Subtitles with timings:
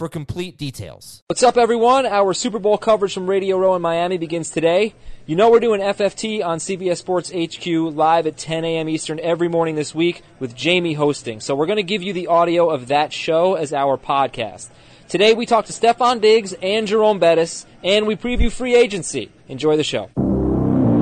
[0.00, 1.22] for complete details.
[1.26, 2.06] What's up, everyone?
[2.06, 4.94] Our Super Bowl coverage from Radio Row in Miami begins today.
[5.26, 8.88] You know we're doing FFT on CBS Sports HQ live at 10 a.m.
[8.88, 11.40] Eastern every morning this week with Jamey hosting.
[11.40, 14.70] So we're going to give you the audio of that show as our podcast.
[15.06, 19.30] Today we talk to Stefon Diggs and Jerome Bettis, and we preview free agency.
[19.48, 20.08] Enjoy the show.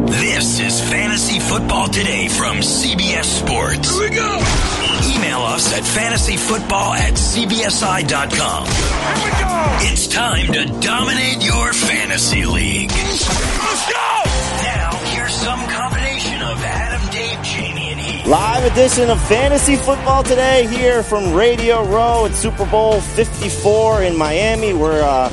[0.08, 3.96] This is Fantasy Football Today from CBS Sports.
[3.96, 5.07] Here we go.
[5.28, 8.64] Email us at fantasyfootball at cbsi.com.
[8.64, 9.92] Here we go.
[9.92, 12.90] It's time to dominate your fantasy league.
[12.90, 14.22] Let's go.
[14.62, 18.26] Now, here's some combination of Adam, Dave, Jamey, and Heath.
[18.26, 24.16] Live edition of Fantasy Football today here from Radio Row at Super Bowl 54 in
[24.16, 24.72] Miami.
[24.72, 25.28] We're uh,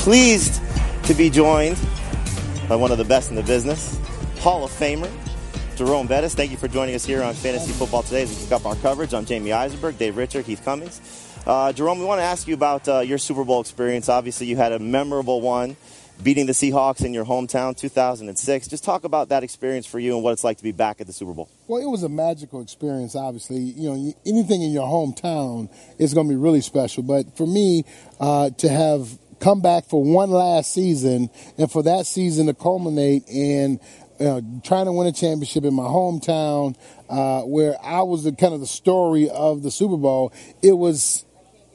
[0.00, 0.60] pleased
[1.04, 1.78] to be joined
[2.68, 3.98] by one of the best in the business,
[4.40, 5.10] Hall of Famer,
[5.80, 6.34] Jerome Bettis.
[6.34, 8.76] Thank you for joining us here on Fantasy Football today as we kick up our
[8.76, 9.14] coverage.
[9.14, 11.00] I'm Jamey Eisenberg, Dave Richard, Heath Cummings.
[11.46, 14.10] Uh, Jerome, we want to ask you about uh, your Super Bowl experience.
[14.10, 15.78] Obviously, you had a memorable one
[16.22, 18.68] beating the Seahawks in your hometown 2006.
[18.68, 21.06] Just talk about that experience for you and what it's like to be back at
[21.06, 21.48] the Super Bowl.
[21.66, 23.60] Well, it was a magical experience, obviously.
[23.60, 27.02] You know, anything in your hometown is going to be really special.
[27.02, 27.86] But for me,
[28.20, 33.22] uh, to have come back for one last season and for that season to culminate
[33.26, 33.80] in
[34.20, 36.76] you know, trying to win a championship in my hometown,
[37.08, 40.32] uh, where I was the kind of the story of the Super Bowl.
[40.62, 41.24] It was,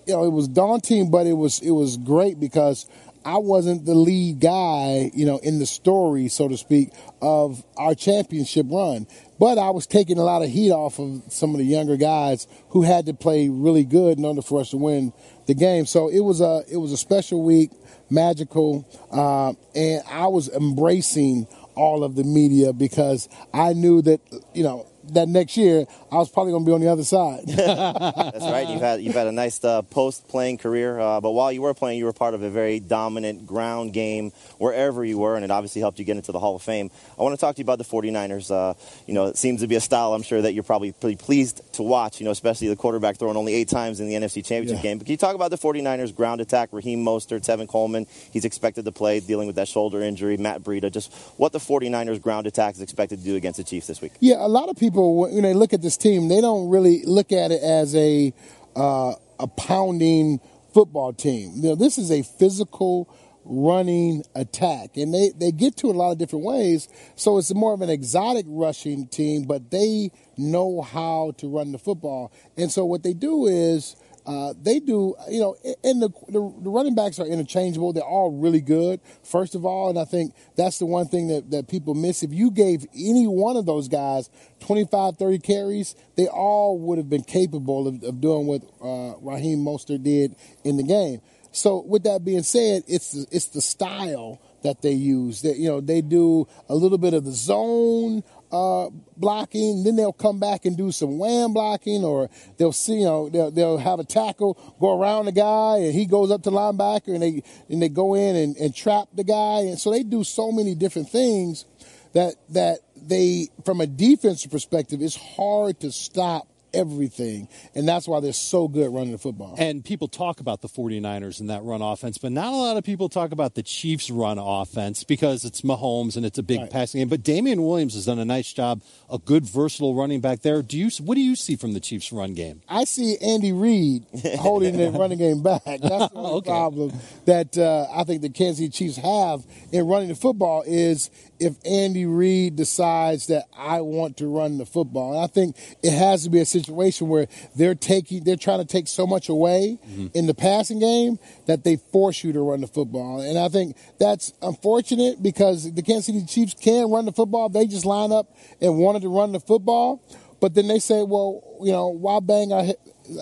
[0.05, 2.87] you know, it was daunting, but it was it was great because
[3.25, 6.91] I wasn't the lead guy, you know, in the story, so to speak,
[7.23, 9.07] of our championship run.
[9.39, 12.47] But I was taking a lot of heat off of some of the younger guys
[12.69, 15.11] who had to play really good in order for us to win
[15.47, 15.87] the game.
[15.87, 17.71] So it was a it was a special week,
[18.11, 24.21] magical, uh, and I was embracing all of the media because I knew that
[24.53, 27.41] you know that next year I was probably going to be on the other side.
[27.47, 28.67] That's right.
[28.67, 31.73] You've had you've had a nice uh, post playing career, uh, but while you were
[31.73, 35.51] playing, you were part of a very dominant ground game wherever you were, and it
[35.51, 36.89] obviously helped you get into the Hall of Fame.
[37.19, 38.51] I want to talk to you about the 49ers.
[38.51, 38.73] Uh,
[39.07, 41.61] you know, it seems to be a style I'm sure that you're probably pretty pleased
[41.73, 42.19] to watch.
[42.19, 44.81] You know, especially the quarterback throwing only eight times in the NFC Championship Yeah.
[44.83, 44.97] game.
[44.97, 46.69] But can you talk about the 49ers ground attack?
[46.71, 50.37] Raheem Mostert, Tevin Coleman, he's expected to play, dealing with that shoulder injury.
[50.37, 53.87] Matt Breida, just what the 49ers ground attack is expected to do against the Chiefs
[53.87, 54.13] this week.
[54.19, 57.31] Yeah, a lot of people when they look at this team, they don't really look
[57.31, 58.33] at it as a
[58.75, 60.39] uh, a pounding
[60.73, 61.51] football team.
[61.55, 63.09] You know, this is a physical
[63.43, 66.87] running attack, and they they get to it a lot of different ways.
[67.15, 71.77] So it's more of an exotic rushing team, but they know how to run the
[71.77, 72.31] football.
[72.57, 73.95] And so what they do is.
[74.25, 77.93] Uh, they do, you know, and the, the the running backs are interchangeable.
[77.93, 81.51] They're all really good, first of all, and I think that's the one thing that,
[81.51, 82.23] that people miss.
[82.23, 84.31] If you gave any one of those guys
[84.61, 89.59] 25, 30 carries, they all would have been capable of, of doing what uh, Raheem
[89.59, 91.21] Mostert did in the game.
[91.51, 95.41] So, with that being said, it's it's the style that they use.
[95.43, 100.13] That you know, they do a little bit of the zone uh, blocking, then they'll
[100.13, 103.99] come back and do some wham blocking, or they'll see, you know, they'll, they'll have
[103.99, 107.81] a tackle go around the guy, and he goes up to linebacker, and they and
[107.81, 111.09] they go in and, and trap the guy, and so they do so many different
[111.09, 111.65] things
[112.13, 118.19] that that they, from a defensive perspective, it's hard to stop everything, and that's why
[118.19, 119.55] they're so good running the football.
[119.57, 122.83] And people talk about the 49ers and that run offense, but not a lot of
[122.83, 126.69] people talk about the Chiefs' run offense because it's Mahomes and it's a big Right.
[126.69, 127.07] passing game.
[127.09, 130.61] But Damien Williams has done a nice job, a good versatile running back there.
[130.61, 132.61] Do you what do you see from the Chiefs' run game?
[132.69, 134.05] I see Andy Reid
[134.37, 135.63] holding the running game back.
[135.65, 135.81] That's
[136.11, 136.49] the Okay.
[136.49, 136.91] problem
[137.25, 141.55] that uh, I think the Kansas City Chiefs have in running the football is if
[141.65, 145.13] Andy Reid decides that I want to run the football.
[145.13, 148.59] And I think it has to be a situation situation where they're taking, they're trying
[148.59, 150.07] to take so much away mm-hmm.
[150.13, 153.21] in the passing game that they force you to run the football.
[153.21, 157.49] And I think that's unfortunate because the Kansas City Chiefs can run the football.
[157.49, 160.03] They just line up and wanted to run the football.
[160.41, 162.65] But then they say, well, you know, why bang our,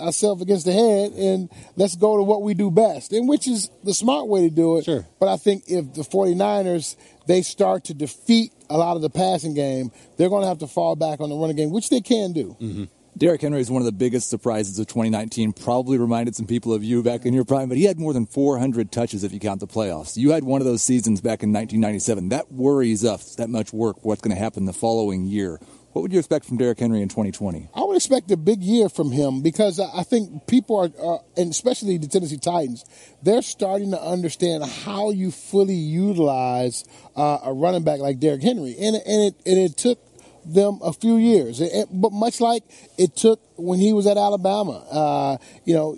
[0.02, 3.70] ourselves against the head and let's go to what we do best, and which is
[3.84, 4.86] the smart way to do it.
[4.86, 5.06] Sure.
[5.20, 6.96] But I think if the 49ers,
[7.28, 10.68] they start to defeat a lot of the passing game, they're going to have to
[10.68, 12.58] fall back on the running game, which they can do.
[12.60, 12.84] Mm-hmm.
[13.16, 15.54] Derrick Henry is one of the biggest surprises of 2019.
[15.54, 18.26] Probably reminded some people of you back in your prime, but he had more than
[18.26, 20.18] 400 touches if you count the playoffs.
[20.18, 22.30] You had one of those seasons back in 1997.
[22.30, 24.04] That worries us that much work.
[24.04, 25.60] What's going to happen the following year?
[25.92, 27.70] What would you expect from Derrick Henry in 2020?
[27.76, 32.00] I would expect a big year from him because I think people are, and especially
[32.00, 32.84] the Tennessee Titans,
[33.22, 36.84] they're starting to understand how you fully utilize
[37.16, 40.00] uh, a running back like Derrick Henry, and and it and it took
[40.46, 42.64] them a few years, it, but much like
[42.98, 45.96] it took when he was at Alabama, uh, you know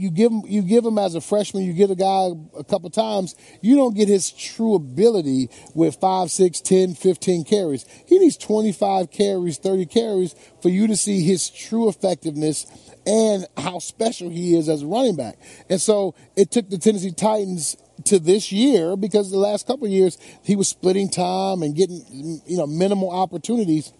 [0.00, 2.88] you give him you give him as a freshman, you give a guy a couple
[2.90, 7.84] times, you don't get his true ability with 5, 6, 10, 15 carries.
[8.06, 12.66] He needs 25 carries, 30 carries for you to see his true effectiveness
[13.06, 15.38] and how special he is as a running back.
[15.68, 20.16] And so it took the Tennessee Titans to this year because the last couple years
[20.42, 23.92] he was splitting time and getting you know minimal opportunities.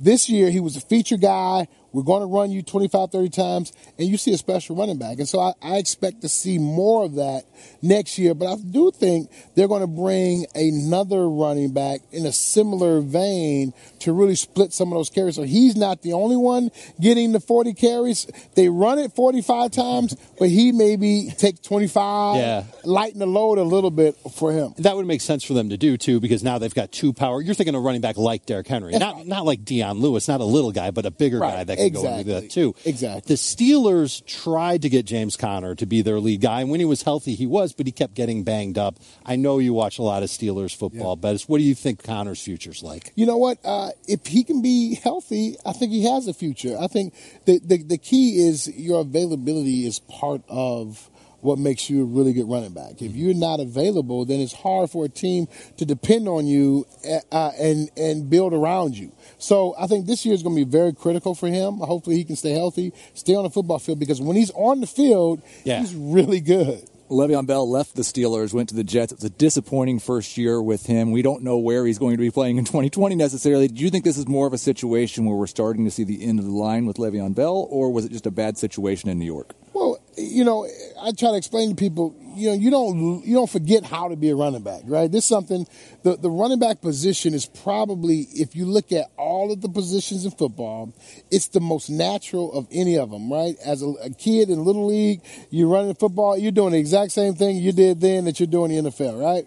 [0.00, 3.72] This year he was a feature guy we're going to run you 25, 30 times,
[3.98, 5.18] and you see a special running back.
[5.18, 7.44] And so I, I expect to see more of that
[7.82, 8.34] next year.
[8.34, 13.72] But I do think they're going to bring another running back in a similar vein
[14.00, 15.36] to really split some of those carries.
[15.36, 16.70] So he's not the only one
[17.00, 18.26] getting the 40 carries.
[18.56, 22.64] They run it 45 times, but he maybe take 25, yeah.
[22.82, 24.74] lighten the load a little bit for him.
[24.78, 27.40] That would make sense for them to do, too, because now they've got two power.
[27.40, 30.44] You're thinking of running back like Derrick Henry, not, not like Dion Lewis, not a
[30.44, 31.58] little guy, but a bigger right.
[31.58, 32.24] guy that exactly.
[32.24, 32.74] go that too.
[32.84, 33.22] Exactly.
[33.26, 36.86] The Steelers tried to get James Conner to be their lead guy, and when he
[36.86, 38.98] was healthy, he was, but he kept getting banged up.
[39.24, 41.20] I know you watch a lot of Steelers football, yeah.
[41.20, 43.12] but what do you think Conner's future's like?
[43.14, 43.58] You know what?
[43.64, 46.76] Uh, if he can be healthy, I think he has a future.
[46.78, 47.14] I think
[47.44, 51.10] the, the, the key is your availability is part of
[51.44, 53.02] what makes you a really good running back.
[53.02, 55.46] If you're not available, then it's hard for a team
[55.76, 56.86] to depend on you
[57.30, 59.12] uh, and and build around you.
[59.38, 61.78] So I think this year is going to be very critical for him.
[61.78, 64.86] Hopefully, he can stay healthy, stay on the football field because when he's on the
[64.86, 65.80] field, yeah.
[65.80, 66.88] he's really good.
[67.10, 69.12] Le'Veon Bell left the Steelers, went to the Jets.
[69.12, 71.10] It was a disappointing first year with him.
[71.10, 73.68] We don't know where he's going to be playing in 2020 necessarily.
[73.68, 76.24] Do you think this is more of a situation where we're starting to see the
[76.24, 79.18] end of the line with Le'Veon Bell, or was it just a bad situation in
[79.18, 79.54] New York?
[79.74, 80.66] Well, you know,
[81.02, 84.16] I try to explain to people, you know, you don't you don't forget how to
[84.16, 85.10] be a running back, right?
[85.10, 85.66] This is something
[86.02, 90.24] the the running back position is probably if you look at all of the positions
[90.24, 90.92] in football,
[91.30, 93.56] it's the most natural of any of them, right?
[93.64, 95.20] As a, a kid in little league,
[95.50, 98.70] you're running football, you're doing the exact same thing you did then that you're doing
[98.70, 99.46] in the NFL, right?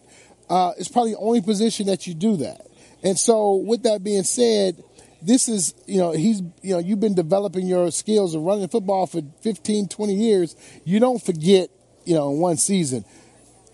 [0.49, 2.67] Uh, it's probably the only position that you do that.
[3.03, 4.83] And so, with that being said,
[5.21, 9.07] this is, you know, he's, you know, you've been developing your skills of running football
[9.07, 10.55] for 15, 20 years.
[10.85, 11.69] You don't forget,
[12.05, 13.05] you know, in one season.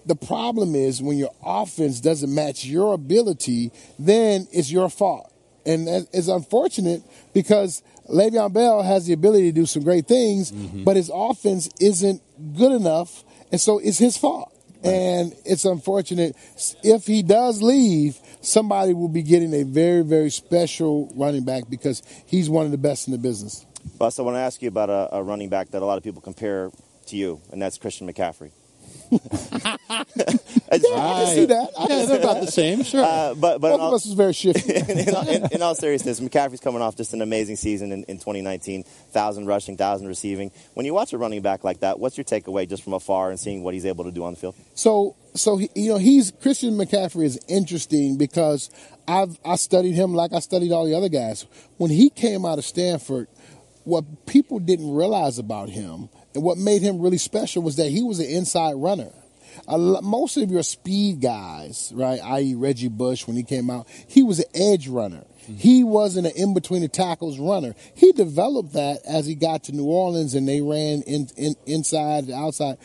[0.05, 5.31] The problem is when your offense doesn't match your ability, then it's your fault.
[5.65, 7.03] And it's unfortunate
[7.33, 10.83] because Le'Veon Bell has the ability to do some great things, mm-hmm.
[10.83, 12.21] but his offense isn't
[12.57, 13.23] good enough.
[13.51, 14.49] And so it's his fault.
[14.83, 16.35] And it's unfortunate
[16.83, 22.03] if he does leave, somebody will be getting a very, very special running back because
[22.27, 23.65] he's one of the best in the business.
[23.97, 26.03] Bus, I want to ask you about a, a running back that a lot of
[26.03, 26.71] people compare
[27.07, 28.51] to you, and that's Christian McCaffrey.
[29.13, 29.77] Yeah,
[30.70, 31.70] I can see that.
[31.77, 33.03] I yeah, they're about the same, sure.
[33.03, 34.74] Uh, but but both of us is very shifty.
[34.91, 38.84] in, in, in, all seriousness, McCaffrey's coming off just an amazing season in, in 2019,
[38.84, 40.51] thousand rushing, thousand receiving.
[40.74, 43.39] When you watch a running back like that, what's your takeaway just from afar and
[43.39, 44.55] seeing what he's able to do on the field?
[44.74, 48.70] So so you know he's Christian McCaffrey is interesting because
[49.08, 51.46] I've I studied him like I studied all the other guys.
[51.77, 53.27] When he came out of Stanford,
[53.84, 58.03] what people didn't realize about him and what made him really special was that he
[58.03, 59.11] was an inside runner.
[59.67, 62.55] most of your speed guys, right, i.e.
[62.55, 65.23] Reggie Bush when he came out, he was an edge runner.
[65.43, 65.55] Mm-hmm.
[65.57, 67.75] He wasn't an in between the tackles runner.
[67.93, 72.25] He developed that as he got to New Orleans and they ran in, in, inside,
[72.25, 72.77] and outside.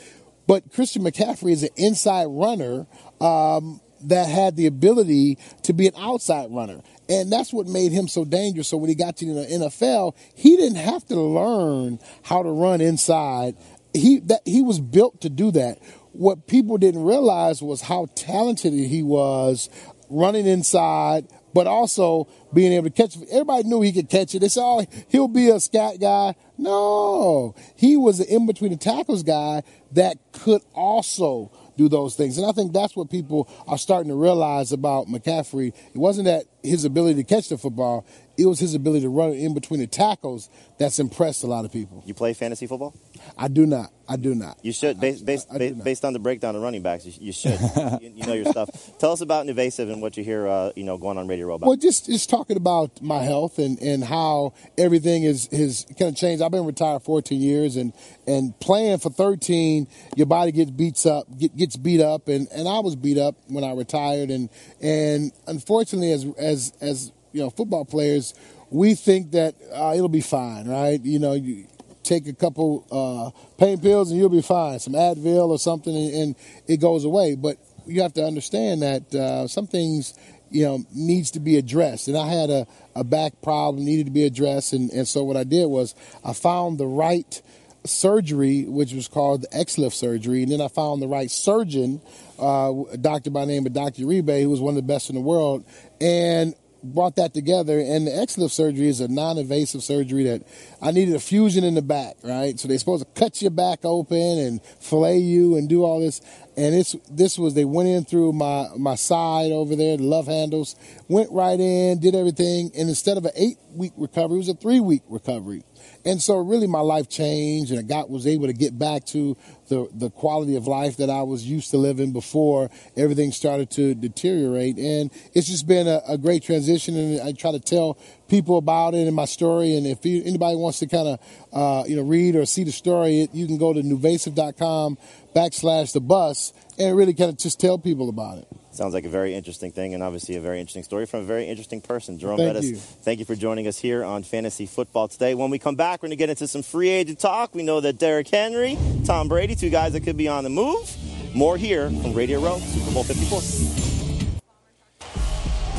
[0.47, 2.87] But Christian McCaffrey is an inside runner
[3.21, 6.81] um, that had the ability to be an outside runner.
[7.09, 8.69] And that's what made him so dangerous.
[8.69, 12.81] So when he got to the NFL, he didn't have to learn how to run
[12.81, 13.57] inside.
[13.95, 15.79] He that he was built to do that.
[16.13, 19.71] What people didn't realize was how talented he was
[20.11, 23.17] running inside, but also being able to catch.
[23.31, 24.41] Everybody knew he could catch it.
[24.41, 28.77] They said, "Oh, he'll be a scat guy." No, he was an in between the
[28.77, 29.63] tackles guy
[29.93, 32.37] that could also do those things.
[32.37, 35.69] And I think that's what people are starting to realize about McCaffrey.
[35.69, 38.05] It wasn't that his ability to catch the football,
[38.37, 41.73] it was his ability to run in between the tackles that's impressed a lot of
[41.73, 42.03] people.
[42.05, 42.95] You play fantasy football?
[43.37, 43.93] I do not.
[44.09, 44.59] I do not.
[44.63, 45.85] You should, based, based, not.
[45.85, 47.61] based on the breakdown of running backs, you, you should.
[48.01, 48.71] you, you know your stuff.
[48.99, 51.59] Tell us about NuVasive and what you hear, uh, you know, going on Radio Row.
[51.61, 56.17] Well, just just talking about my health and, and how everything is is kind of
[56.17, 56.43] changed.
[56.43, 57.93] I've been retired 14 years and
[58.27, 62.67] and playing for 13, your body gets beats up, get, gets beat up, and, and
[62.67, 64.49] I was beat up when I retired, and
[64.81, 68.35] and unfortunately, as as as you know, football players,
[68.71, 71.01] we think that uh, it'll be fine, right?
[71.03, 71.67] You know, you
[72.09, 76.15] take a couple uh, pain pills and you'll be fine, some Advil or something, and,
[76.15, 76.37] and
[76.67, 77.35] it goes away.
[77.35, 80.19] But you have to understand that uh, some things,
[80.51, 82.09] you know, needs to be addressed.
[82.09, 85.37] And I had a, a back problem needed to be addressed, and, and so what
[85.37, 87.43] I did was I found the right
[87.85, 92.01] surgery, which was called the XLIF surgery, and then I found the right surgeon,
[92.39, 94.03] uh, a doctor by the name of Dr.
[94.03, 95.65] Uribe, who was one of the best in the world,
[96.01, 97.79] and brought that together.
[97.79, 100.43] And the XLIF surgery is a non-invasive surgery that
[100.81, 102.59] I needed a fusion in the back, right?
[102.59, 106.21] So they're supposed to cut your back open and fillet you and do all this.
[106.57, 110.27] And it's this was they went in through my my side over there, the love
[110.27, 110.75] handles,
[111.07, 114.55] went right in, did everything, and instead of an eight week recovery, it was a
[114.55, 115.63] three week recovery.
[116.09, 119.37] And so really my life changed and I got was able to get back to
[119.69, 123.95] the the quality of life that I was used to living before everything started to
[123.95, 124.79] deteriorate.
[124.79, 128.95] And it's just been a, a great transition and I try to tell people about
[128.95, 129.77] it in my story.
[129.77, 131.21] And if you, anybody wants to kind of,
[131.53, 134.97] uh, you know, read or see the story, it, you can go to nuvasive.com
[135.37, 138.49] backslash the bus and really kind of just tell people about it.
[138.79, 141.49] Sounds like a very interesting thing, and obviously a very interesting story from a very
[141.49, 142.17] interesting person.
[142.17, 142.77] Jerome Thank Bettis, you.
[142.77, 145.35] thank you for joining us here on Fantasy Football today.
[145.35, 147.57] When we come back, we're going to get into some free agent talk.
[147.57, 150.97] We know that Derrick Henry, Tom Brady, two guys that could be on the move.
[151.35, 153.41] More here from Radio Row, Super Bowl 54.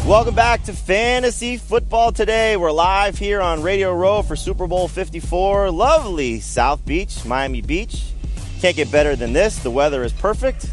[0.06, 2.58] Welcome back to Fantasy Football today.
[2.58, 5.72] We're live here on Radio Row for Super Bowl 54.
[5.72, 8.12] Lovely South Beach, Miami Beach.
[8.60, 9.58] Can't get better than this.
[9.60, 10.70] The weather is perfect,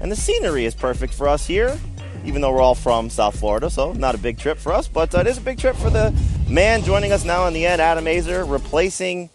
[0.00, 1.78] and the scenery is perfect for us here,
[2.24, 5.14] even though we're all from South Florida, so not a big trip for us, but
[5.14, 6.14] uh, it is a big trip for the
[6.48, 9.30] man joining us now in the end, Adam Aizer, replacing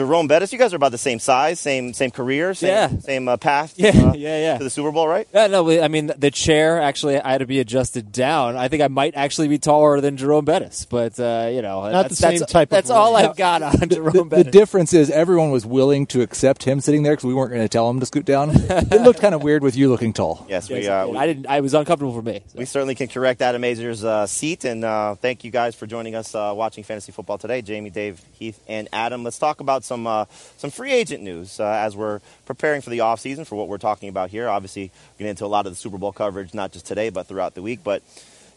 [0.00, 0.50] Jerome Bettis.
[0.50, 2.88] You guys are about the same size, same same career, same, Yeah.
[3.00, 4.56] same uh, path Yeah, uh, yeah, yeah.
[4.58, 5.28] to the Super Bowl, right?
[5.34, 8.56] Yeah, no, I mean the chair actually I had to be adjusted down.
[8.56, 12.04] I think I might actually be taller than Jerome Bettis, but uh, you know, Not
[12.04, 13.14] the that's, same that's, type of That's all.
[13.14, 17.02] I've got on Jerome The, the difference is everyone was willing to accept him sitting
[17.02, 18.50] there because we weren't going to tell him to scoot down.
[18.54, 20.46] it looked kind of weird with you looking tall.
[20.48, 21.46] Yes, we, uh, we, I didn't.
[21.46, 22.40] I was uncomfortable for me.
[22.46, 22.58] so.
[22.58, 26.14] we certainly can correct Adam Aizer's uh, seat, and uh, thank you guys for joining
[26.14, 27.60] us uh, watching fantasy football today.
[27.60, 29.24] Jamey, Dave, Heath, and Adam.
[29.24, 30.24] Let's talk about some uh,
[30.56, 34.08] some free agent news uh, as we're preparing for the offseason for what we're talking
[34.08, 34.48] about here.
[34.48, 37.54] Obviously, getting into a lot of the Super Bowl coverage, not just today, but throughout
[37.56, 37.80] the week.
[37.82, 38.04] But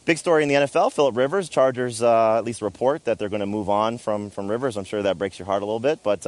[0.06, 3.40] big story in the NFL: Philip Rivers, Chargers, uh, at least report that they're going
[3.40, 4.78] to move on from from Rivers.
[4.78, 6.26] I'm sure that breaks your heart a little bit, but.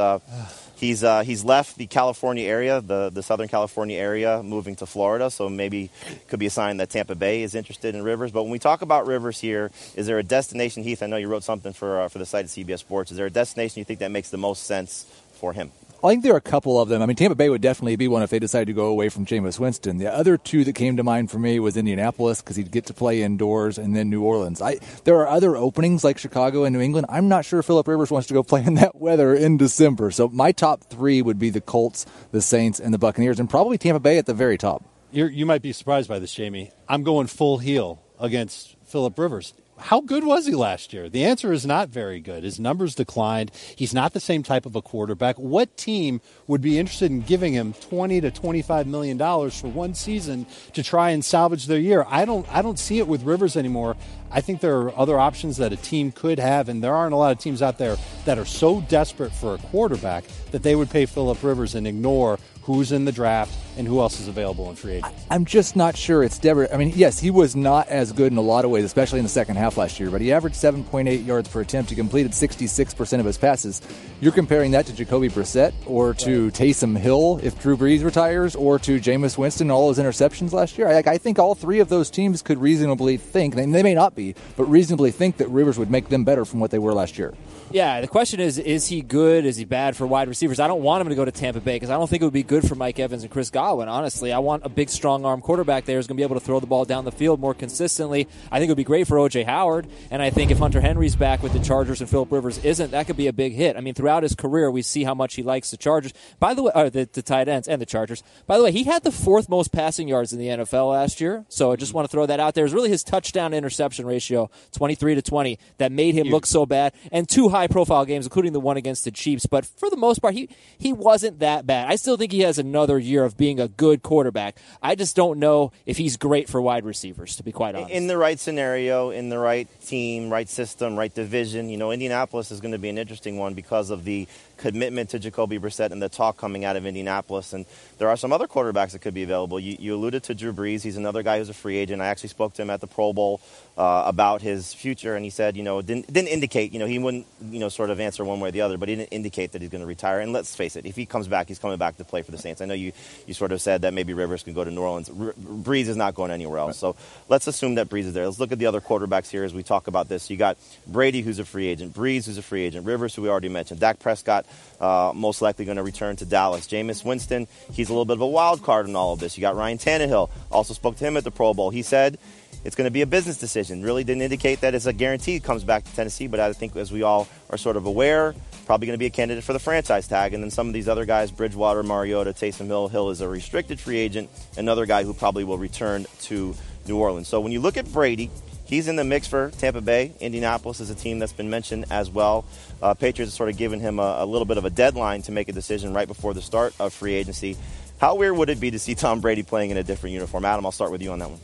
[0.75, 5.31] He's uh, he's left the California area, the, the Southern California area, moving to Florida.
[5.31, 5.89] So maybe
[6.27, 8.31] could be a sign that Tampa Bay is interested in Rivers.
[8.31, 11.01] But when we talk about Rivers here, is there a destination, Heath?
[11.01, 13.11] I know you wrote something for uh, for the site of CBS Sports.
[13.11, 15.71] Is there a destination you think that makes the most sense for him?
[16.05, 17.01] I think there are a couple of them.
[17.01, 19.25] I mean, Tampa Bay would definitely be one if they decided to go away from
[19.25, 19.97] Jameis Winston.
[19.97, 22.93] The other two that came to mind for me was Indianapolis because he'd get to
[22.93, 24.61] play indoors, and then New Orleans.
[24.61, 27.07] I there are other openings like Chicago and New England.
[27.09, 30.11] I'm not sure Philip Rivers wants to go play in that weather in December.
[30.11, 33.77] So my top three would be the Colts, the Saints, and the Buccaneers, and probably
[33.77, 34.83] Tampa Bay at the very top.
[35.11, 36.71] You're, you might be surprised by this, Jamey.
[36.89, 39.53] I'm going full heel against Philip Rivers.
[39.77, 41.09] How good was he last year?
[41.09, 42.43] The answer is not very good.
[42.43, 43.51] His numbers declined.
[43.75, 45.37] He's not the same type of a quarterback.
[45.37, 49.93] What team would be interested in giving him 20 to 25 million dollars for one
[49.93, 52.05] season to try and salvage their year?
[52.07, 53.97] I don't I don't see it with Rivers anymore.
[54.31, 57.17] I think there are other options that a team could have, and there aren't a
[57.17, 60.89] lot of teams out there that are so desperate for a quarterback that they would
[60.89, 64.75] pay Philip Rivers and ignore who's in the draft and who else is available in
[64.75, 65.15] free agency.
[65.29, 66.67] I'm just not sure it's Dever.
[66.73, 69.25] I mean, yes, he was not as good in a lot of ways, especially in
[69.25, 71.91] the second half last year, but he averaged 7.8 yards per attempt.
[71.91, 73.81] He completed 66% of his passes.
[74.19, 78.79] You're comparing that to Jacoby Brissett or to Taysom Hill if Drew Brees retires or
[78.79, 80.87] to Jameis Winston all his interceptions last year.
[80.87, 84.33] I, I think all three of those teams could reasonably think, they may not be,
[84.57, 87.35] but reasonably think that Rivers would make them better from what they were last year.
[87.75, 89.43] Yeah, the question is: Is he good?
[89.45, 90.61] Is he bad for wide receivers?
[90.61, 92.31] I don't want him to go to Tampa Bay because I don't think it would
[92.31, 93.89] be good for Mike Evans and Chris Godwin.
[93.89, 96.45] Honestly, I want a big, strong arm quarterback there who's going to be able to
[96.45, 98.29] throw the ball down the field more consistently.
[98.49, 101.17] I think it would be great for OJ Howard, and I think if Hunter Henry's
[101.17, 103.75] back with the Chargers and Philip Rivers isn't, that could be a big hit.
[103.75, 106.13] I mean, throughout his career, we see how much he likes the Chargers.
[106.39, 108.23] By the way, or the, the tight ends and the Chargers.
[108.47, 111.43] By the way, he had the fourth most passing yards in the NFL last year,
[111.49, 112.63] so I just want to throw that out there.
[112.63, 116.45] It was really his touchdown interception ratio, twenty three to twenty, that made him look
[116.45, 119.45] so bad, and two high profile games, including the one against the Chiefs.
[119.45, 121.89] But for the most part, he he wasn't that bad.
[121.89, 124.57] I still think he has another year of being a good quarterback.
[124.81, 127.91] I just don't know if he's great for wide receivers, to be quite honest.
[127.91, 132.51] In the right scenario, in the right team, right system, right division, you know, Indianapolis
[132.51, 136.01] is going to be an interesting one because of the commitment to Jacoby Brissett and
[136.01, 137.53] the talk coming out of Indianapolis.
[137.53, 137.65] And
[137.97, 139.59] there are some other quarterbacks that could be available.
[139.59, 140.81] You, you alluded to Drew Brees.
[140.83, 142.01] He's another guy who's a free agent.
[142.01, 143.41] I actually spoke to him at the Pro Bowl
[143.77, 146.99] uh, about his future, and he said, you know, didn't didn't indicate, you know, he
[146.99, 149.51] wouldn't, you know, sort of answer one way or the other, but he didn't indicate
[149.51, 150.19] that he's going to retire.
[150.19, 152.37] And let's face it, if he comes back, he's coming back to play for the
[152.37, 152.61] Saints.
[152.61, 152.93] I know you
[153.27, 155.09] you sort of said that maybe Rivers can go to New Orleans.
[155.09, 156.77] R- Brees is not going anywhere else.
[156.77, 156.95] So
[157.27, 158.25] let's assume that Brees is there.
[158.25, 160.29] Let's look at the other quarterbacks here as we talk about this.
[160.29, 160.57] You got
[160.87, 163.79] Brady, who's a free agent, Brees, who's a free agent, Rivers, who we already mentioned,
[163.79, 164.44] Dak Prescott,
[164.79, 166.67] uh, most likely going to return to Dallas.
[166.67, 169.37] Jameis Winston, he's a little bit of a wild card in all of this.
[169.37, 171.69] You got Ryan Tannehill, also spoke to him at the Pro Bowl.
[171.69, 172.17] He said
[172.63, 173.83] it's going to be a business decision.
[173.83, 176.91] Really didn't indicate that it's a guarantee comes back to Tennessee, but I think as
[176.91, 178.33] we all are sort of aware,
[178.65, 180.33] probably going to be a candidate for the franchise tag.
[180.33, 183.79] And then some of these other guys, Bridgewater, Mariota, Taysom Hill, Hill is a restricted
[183.79, 186.55] free agent, another guy who probably will return to
[186.87, 187.27] New Orleans.
[187.27, 188.31] So when you look at Brady,
[188.65, 190.13] He's in the mix for Tampa Bay.
[190.19, 192.45] Indianapolis is a team that's been mentioned as well.
[192.81, 195.31] Uh, Patriots have sort of given him a, a, little bit of a deadline to
[195.31, 197.57] make a decision right before the start of free agency.
[197.99, 200.45] How weird would it be to see Tom Brady playing in a different uniform?
[200.45, 201.39] Adam, I'll start with you on that one.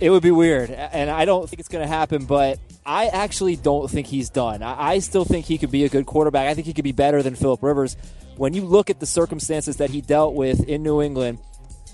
[0.00, 3.54] It would be weird, and I don't think it's going to happen, but I actually
[3.54, 4.62] don't think he's done.
[4.62, 6.48] I, I still think he could be a good quarterback.
[6.48, 7.96] I think he could be better than Philip Rivers.
[8.36, 11.38] When you look at the circumstances that he dealt with in New England,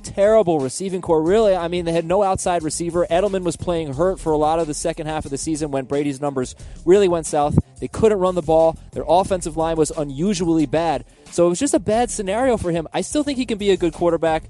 [0.03, 1.23] terrible receiving corps.
[1.23, 3.07] Really, I mean, they had no outside receiver.
[3.11, 5.85] Edelman was playing hurt for a lot of the second half of the season when
[5.85, 7.59] Brady's numbers really went south.
[7.81, 8.77] They couldn't run the ball.
[8.93, 11.05] Their offensive line was unusually bad.
[11.31, 12.89] So it was just a bad scenario for him.
[12.93, 14.45] I still think he can be a good quarterback.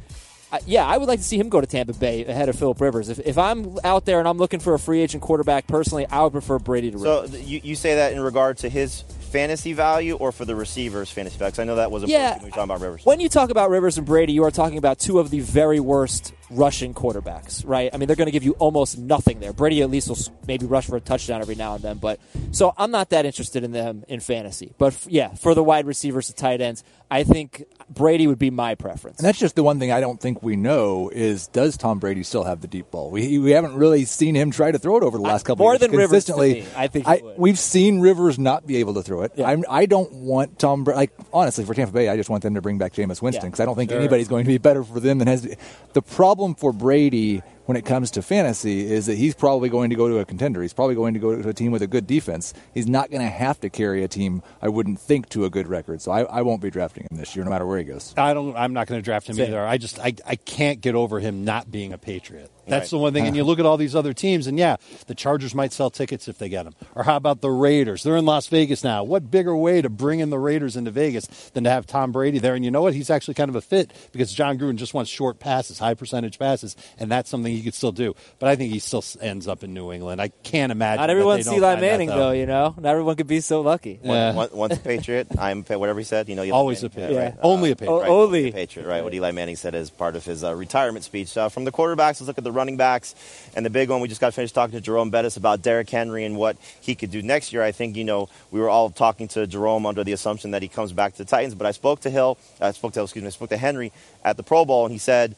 [0.51, 2.81] Uh, yeah, I would like to see him go to Tampa Bay ahead of Philip
[2.81, 3.11] Rivers.
[3.11, 6.23] If, if I'm out there and I'm looking for a free agent quarterback, personally, I
[6.23, 7.31] would prefer Brady to Rivers.
[7.31, 11.11] So you, you say that in regard to his fantasy value or for the receivers
[11.11, 11.51] fantasy value?
[11.51, 13.05] Because I know that was a yeah, when we talking about Rivers.
[13.05, 15.81] When you talk about Rivers and Brady, you are talking about two of the very
[15.81, 17.91] worst rushing quarterbacks, right?
[17.93, 19.53] I mean, they're going to give you almost nothing there.
[19.53, 22.19] Brady at least will maybe rush for a touchdown every now and then, but
[22.53, 24.73] so I'm not that interested in them in fantasy.
[24.79, 28.51] But f- yeah, for the wide receivers, the tight ends, I think Brady would be
[28.51, 29.19] my preference.
[29.19, 32.23] And that's just the one thing I don't think we know is does Tom Brady
[32.23, 33.11] still have the deep ball?
[33.11, 35.75] We, we haven't really seen him try to throw it over the last couple more
[35.75, 36.01] of than years.
[36.11, 36.55] Rivers consistently.
[36.63, 37.39] me, I think I, would.
[37.39, 39.33] we've seen Rivers not be able to throw it.
[39.37, 39.49] Yeah.
[39.49, 40.85] I'm, I don't want Tom.
[40.85, 43.33] Bra- Like honestly, for Tampa Bay, I just want them to bring back Jameis Winston
[43.45, 43.49] Yeah.
[43.49, 45.57] because I don't think anybody's going to be better for them than has.
[45.95, 49.97] The problem for Brady when it comes to fantasy is that he's probably going to
[49.97, 50.63] go to a contender.
[50.63, 52.55] He's probably going to go to a team with a good defense.
[52.73, 54.43] He's not going to have to carry a team.
[54.63, 56.01] I wouldn't think to a good record.
[56.01, 58.15] So I, I won't be drafting him this year, no matter where he goes.
[58.17, 58.57] I don't.
[58.57, 59.49] I'm not going to draft him Same.
[59.49, 59.67] either.
[59.67, 62.51] I just I, I can't get over him not being a Patriot.
[62.69, 62.91] That's Right.
[62.91, 63.27] the one thing.
[63.27, 64.77] And you look at all these other teams, and yeah,
[65.07, 66.75] the Chargers might sell tickets if they get them.
[66.95, 68.03] Or how about the Raiders?
[68.03, 69.03] They're in Las Vegas now.
[69.05, 72.39] What bigger way to bring in the Raiders into Vegas than to have Tom Brady
[72.39, 72.55] there?
[72.55, 72.95] And you know what?
[72.95, 76.39] He's actually kind of a fit because Jon Gruden just wants short passes, high percentage
[76.39, 78.15] passes, and that's something he could still do.
[78.39, 80.21] But I think he still ends up in New England.
[80.21, 81.01] I can't imagine.
[81.01, 82.33] Not everyone's Eli find that, Manning, though.
[82.33, 83.99] You know, not everyone could be so lucky.
[84.03, 84.35] Yeah.
[84.35, 86.29] Once, once a Patriot, I'm whatever he said.
[86.29, 87.21] You know, Eli Always Manning, a Patriot.
[87.21, 87.35] right?
[87.43, 87.93] Only a Patriot.
[87.97, 88.49] Oh, Right, only.
[88.49, 89.03] a Patriot, right?
[89.03, 91.37] What Eli Manning said as part of his uh, retirement speech.
[91.37, 93.15] Uh, from the quarterbacks, let's look at the running backs.
[93.57, 96.25] And the big one, we just got finished talking to Jerome Bettis about Derrick Henry
[96.25, 97.63] and what he could do next year.
[97.63, 100.69] I think, you know, we were all talking to Jerome under the assumption that he
[100.69, 101.55] comes back to the Titans.
[101.55, 103.93] But I spoke to Hill, uh, I spoke to excuse me, I spoke to Henry
[104.25, 105.37] at the Pro Bowl, and he said,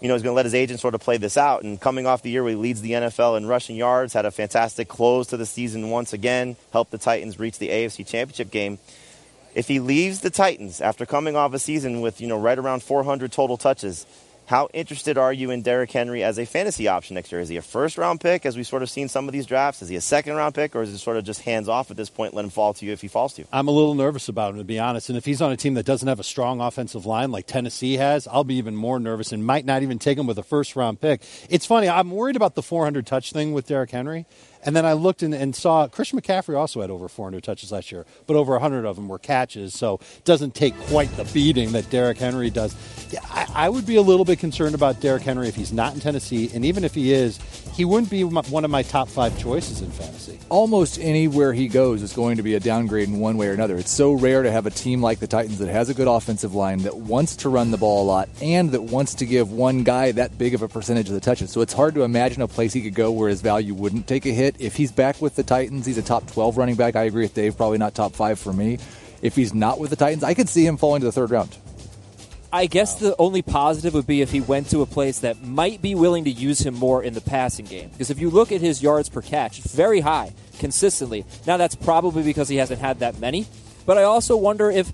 [0.00, 1.62] you know, he's going to let his agent sort of play this out.
[1.62, 4.30] And coming off the year where he leads the NFL in rushing yards, had a
[4.30, 8.78] fantastic close to the season once again, helped the Titans reach the AFC Championship game.
[9.54, 12.82] If he leaves the Titans after coming off a season with, you know, right around
[12.82, 14.04] 400 total touches,
[14.46, 17.40] how interested are you in Derrick Henry as a fantasy option next year?
[17.40, 19.82] Is he a first round pick, as we've sort of seen some of these drafts?
[19.82, 21.96] Is he a second round pick, or is it sort of just hands off at
[21.96, 23.48] this point, let him fall to you if he falls to you?
[23.52, 25.08] I'm a little nervous about him, to be honest.
[25.08, 27.96] And if he's on a team that doesn't have a strong offensive line like Tennessee
[27.96, 30.76] has, I'll be even more nervous and might not even take him with a first
[30.76, 31.22] round pick.
[31.50, 34.26] It's funny, I'm worried about the 400 touch thing with Derrick Henry.
[34.66, 37.92] And then I looked and, and saw Christian McCaffrey also had over 400 touches last
[37.92, 39.74] year, but over 100 of them were catches.
[39.74, 42.74] So it doesn't take quite the beating that Derrick Henry does.
[43.10, 45.94] Yeah, I, I would be a little bit concerned about Derrick Henry if he's not
[45.94, 47.38] in Tennessee, and even if he is,
[47.76, 50.38] he wouldn't be my, one of my top five choices in fantasy.
[50.48, 53.76] Almost anywhere he goes is going to be a downgrade in one way or another.
[53.76, 56.54] It's so rare to have a team like the Titans that has a good offensive
[56.54, 59.82] line that wants to run the ball a lot and that wants to give one
[59.82, 61.50] guy that big of a percentage of the touches.
[61.50, 64.24] So it's hard to imagine a place he could go where his value wouldn't take
[64.24, 64.55] a hit.
[64.58, 66.96] If he's back with the Titans, he's a top 12 running back.
[66.96, 68.78] I agree with Dave, probably not top five for me.
[69.22, 71.56] If he's not with the Titans, I could see him falling to the third round.
[72.52, 75.82] I guess the only positive would be if he went to a place that might
[75.82, 77.90] be willing to use him more in the passing game.
[77.90, 81.24] Because if you look at his yards per catch, it's very high consistently.
[81.46, 83.46] Now, that's probably because he hasn't had that many.
[83.84, 84.92] But I also wonder if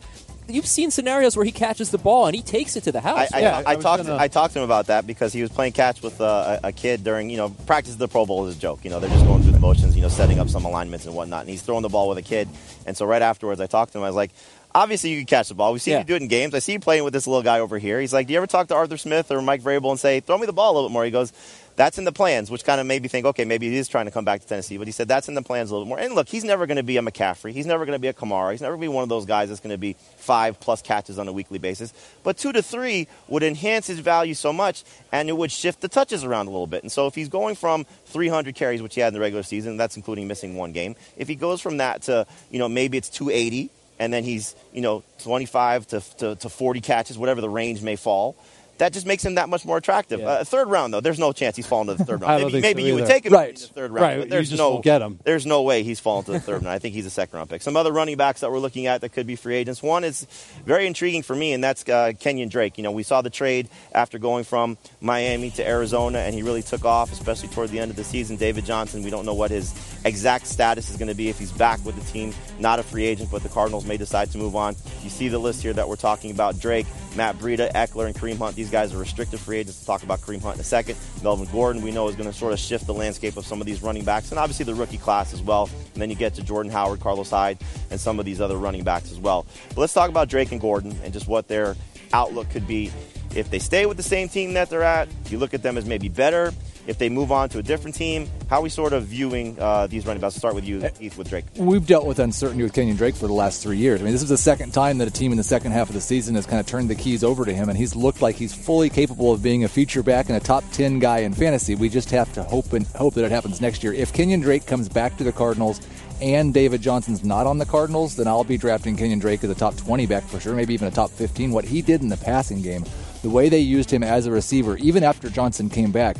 [0.53, 3.33] you've seen scenarios where he catches the ball and he takes it to the house.
[3.33, 4.05] I, I, Yeah, I, I was talked.
[4.05, 6.69] gonna- I talked to him about that because he was playing catch with uh, a,
[6.69, 8.85] a kid during you know practice of the Pro Bowl is a joke.
[8.85, 11.15] You know they're just going through the motions, you know, setting up some alignments and
[11.15, 11.41] whatnot.
[11.43, 12.49] And he's throwing the ball with a kid.
[12.87, 14.05] And so right afterwards, I talked to him.
[14.05, 14.31] I was like.
[14.75, 15.75] Obviously, you can catch the ball.
[15.75, 15.99] We've seen Yeah.
[15.99, 16.55] you do it in games.
[16.55, 18.01] I see you playing with this little guy over here.
[18.01, 20.39] He's like, "Do you ever talk to Arthur Smith or Mike Vrabel and say, throw
[20.39, 21.31] me the ball a little bit more?" He goes,
[21.77, 24.07] "That's in the plans," which kind of made me think, okay, maybe he is trying
[24.07, 24.77] to come back to Tennessee.
[24.77, 25.99] But he said that's in the plans a little bit more.
[25.99, 27.53] And look, he's never going to be a McCaffrey.
[27.53, 28.53] He's never going to be a Kamara.
[28.53, 30.83] He's never going to be one of those guys that's going to be five plus
[30.83, 31.93] catches on a weekly basis.
[32.23, 35.89] But two to three would enhance his value so much, and it would shift the
[35.89, 36.83] touches around a little bit.
[36.83, 39.77] And so if he's going from 300 carries, which he had in the regular season,
[39.77, 40.97] that's including missing one game.
[41.17, 44.81] If he goes from that to, you know, maybe it's 280 and then he's you
[44.81, 48.37] know 25 to, to, to 40 catches, whatever the range may fall.
[48.79, 50.21] That just makes him that much more attractive.
[50.21, 50.27] Yeah.
[50.27, 52.43] Uh, third round though, there's no chance he's falling to the third round.
[52.43, 53.51] Maybe maybe so you would take him Right.
[53.51, 55.21] in the third round, Right, there's no get him.
[55.23, 56.69] There's no way he's falling to the third round.
[56.69, 57.63] I think he's a second round pick.
[57.63, 59.83] Some other running backs that we're looking at that could be free agents.
[59.83, 60.27] One is
[60.67, 62.77] very intriguing for me, and that's uh, Kenyon Drake.
[62.77, 66.63] You know, we saw the trade after going from Miami to Arizona, and he really
[66.63, 68.37] took off, especially toward the end of the season.
[68.37, 69.73] David Johnson, we don't know what his
[70.05, 73.05] exact status is going to be if he's back with the team, not a free
[73.05, 74.75] agent, but the Cardinals may decide to move on.
[75.05, 78.39] You see the list here that we're talking about: Drake, Matt Breida, Ekeler, and Kareem
[78.39, 78.57] Hunt.
[78.63, 79.85] These guys are restricted free agents.
[79.85, 80.97] We'll talk about Kareem Hunt in a second.
[81.21, 83.67] Melvin Gordon, we know, is going to sort of shift the landscape of some of
[83.67, 85.69] these running backs, and obviously the rookie class as well.
[85.95, 87.59] And then you get to Jordan Howard, Carlos Hyde,
[87.91, 89.47] and some of these other running backs as well.
[89.71, 91.75] But let's talk about Drake and Gordon and just what their
[92.13, 92.93] outlook could be
[93.35, 95.09] if they stay with the same team that they're at.
[95.29, 96.53] You look at them as maybe better.
[96.85, 99.87] If they move on to a different team, how are we sort of viewing uh,
[99.87, 100.35] these running backs?
[100.35, 101.45] I'll start with you, Heath, with Drake.
[101.57, 104.01] We've dealt with uncertainty with Kenyon Drake for the last three years.
[104.01, 105.95] I mean, this is the second time that a team in the second half of
[105.95, 108.35] the season has kind of turned the keys over to him, and he's looked like
[108.35, 111.77] he's fully capable of being a feature back and a top ten guy in fantasy.
[111.77, 113.93] We just have to hope and hope that it happens next year.
[113.93, 115.81] If Kenyon Drake comes back to the Cardinals
[116.21, 119.55] and David Johnson's not on the Cardinals, then I'll be drafting Kenyon Drake as a
[119.55, 121.51] top 20 back for sure, maybe even a top 15.
[121.51, 122.85] What he did in the passing game,
[123.23, 126.17] the way they used him as a receiver, even after Johnson came back.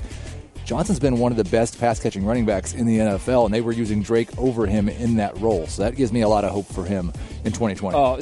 [0.65, 3.61] Johnson's been one of the best pass catching running backs in the NFL, and they
[3.61, 5.67] were using Drake over him in that role.
[5.67, 7.13] So that gives me a lot of hope for him
[7.45, 7.97] in 2020.
[7.99, 8.21] Oh,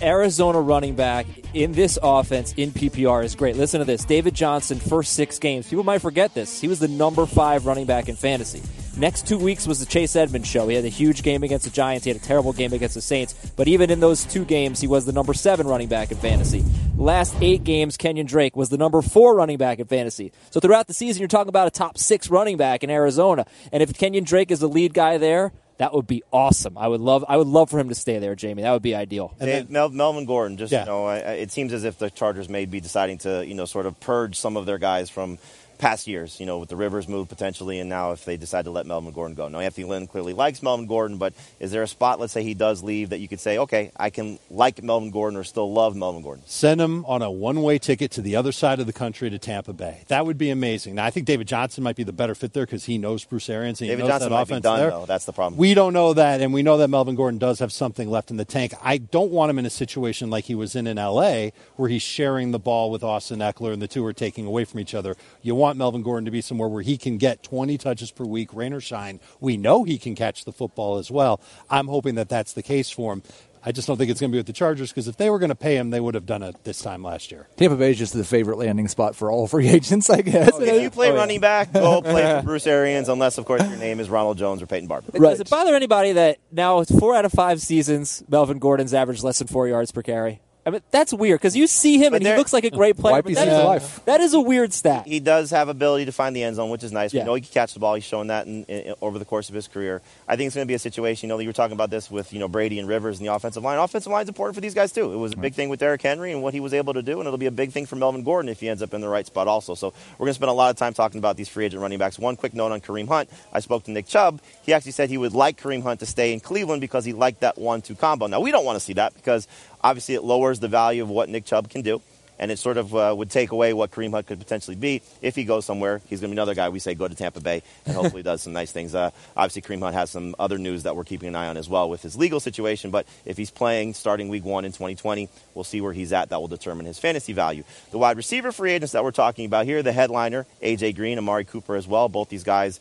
[0.00, 3.56] Arizona running back in this offense in PPR is great.
[3.56, 4.04] Listen to this.
[4.04, 5.68] David Johnson, first six games.
[5.68, 6.60] People might forget this.
[6.60, 8.62] He was the number five running back in fantasy.
[8.96, 10.68] Next two weeks was the Chase Edmonds show.
[10.68, 12.04] He had a huge game against the Giants.
[12.04, 13.34] He had a terrible game against the Saints.
[13.56, 16.64] But even in those two games, he was the number seven running back in fantasy.
[16.96, 20.32] Last eight games, Kenyon Drake was the number four running back in fantasy.
[20.50, 23.46] So throughout the season, you're talking about a top six running back in Arizona.
[23.72, 26.76] And if Kenyon Drake is the lead guy there, that would be awesome.
[26.76, 27.24] I would love.
[27.26, 28.60] I would love for him to stay there, Jamey.
[28.60, 29.32] That would be ideal.
[29.40, 30.80] Dave, Mel, Melvin Gordon, just Yeah.
[30.80, 33.54] you know, I, I- it seems as if the Chargers may be deciding to, you
[33.54, 35.38] know, sort of purge some of their guys from
[35.80, 38.70] past years, you know, with the Rivers move potentially, and now if they decide to
[38.70, 39.48] let Melvin Gordon go.
[39.48, 42.54] Now, Anthony Lynn clearly likes Melvin Gordon, but is there a spot, let's say he
[42.54, 45.96] does leave, that you could say, okay, I can like Melvin Gordon or still love
[45.96, 46.44] Melvin Gordon?
[46.46, 49.72] Send him on a one-way ticket to the other side of the country to Tampa
[49.72, 50.04] Bay.
[50.08, 50.94] That would be amazing.
[50.94, 53.48] Now, I think David Johnson might be the better fit there because he knows Bruce
[53.48, 54.90] Arians and he David knows Johnson that offense done, there.
[54.90, 55.06] though.
[55.06, 55.58] That's the problem.
[55.58, 58.36] We don't know that, and we know that Melvin Gordon does have something left in
[58.36, 58.74] the tank.
[58.82, 62.02] I don't want him in a situation like he was in in L.A., where he's
[62.02, 65.16] sharing the ball with Austin Ekeler and the two are taking away from each other.
[65.42, 68.54] You want Melvin Gordon to be somewhere where he can get 20 touches per week,
[68.54, 69.20] rain or shine.
[69.40, 71.40] We know he can catch the football as well.
[71.68, 73.22] I'm hoping that that's the case for him.
[73.62, 75.38] I just don't think it's going to be with the Chargers because if they were
[75.38, 77.46] going to pay him, they would have done it this time last year.
[77.58, 80.52] Tampa Bay is just the favorite landing spot for all free agents, I guess.
[80.54, 81.18] Oh, if you play Oh, yeah.
[81.18, 84.62] running back, go play for Bruce Arians, unless, of course, your name is Ronald Jones
[84.62, 85.10] or Peyton Barber.
[85.12, 85.32] Right.
[85.32, 89.22] Does it bother anybody that now it's four out of five seasons Melvin Gordon's averaged
[89.22, 90.40] less than four yards per carry?
[90.66, 92.70] I mean, that's weird because you see him But and he there- looks like a
[92.70, 93.22] great player.
[93.22, 94.04] But his that, hands is, of life.
[94.04, 95.06] that is a weird stat.
[95.06, 97.14] He does have ability to find the end zone, which is nice.
[97.14, 97.22] Yeah.
[97.22, 97.94] We know he can catch the ball.
[97.94, 100.02] He's shown that in, in, over the course of his career.
[100.28, 101.28] I think it's going to be a situation.
[101.28, 103.32] You know, you were talking about this with you know Brady and Rivers and the
[103.32, 103.78] offensive line.
[103.78, 105.12] Offensive line is important for these guys too.
[105.12, 107.18] It was a big thing with Derrick Henry and what he was able to do,
[107.20, 109.08] and it'll be a big thing for Melvin Gordon if he ends up in the
[109.08, 109.74] right spot also.
[109.74, 111.98] So we're going to spend a lot of time talking about these free agent running
[111.98, 112.18] backs.
[112.18, 113.30] One quick note on Kareem Hunt.
[113.52, 114.40] I spoke to Nick Chubb.
[114.62, 117.40] He actually said he would like Kareem Hunt to stay in Cleveland because he liked
[117.40, 118.26] that one-two combo.
[118.26, 119.48] Now we don't want to see that because
[119.82, 122.00] obviously it lowers the value of what Nick Chubb can do.
[122.40, 125.36] and it sort of uh, would take away what Kareem Hunt could potentially be if
[125.36, 126.00] he goes somewhere.
[126.08, 128.40] He's going to be another guy we say go to Tampa Bay and hopefully does
[128.40, 128.94] some nice things.
[128.94, 131.68] Uh, obviously, Kareem Hunt has some other news that we're keeping an eye on as
[131.68, 132.90] well with his legal situation.
[132.90, 136.30] But if he's playing starting Week One in 2020, we'll see where he's at.
[136.30, 137.62] That will determine his fantasy value.
[137.90, 141.44] The wide receiver free agents that we're talking about here, the headliner AJ Green, Amari
[141.44, 142.08] Cooper as well.
[142.08, 142.80] Both these guys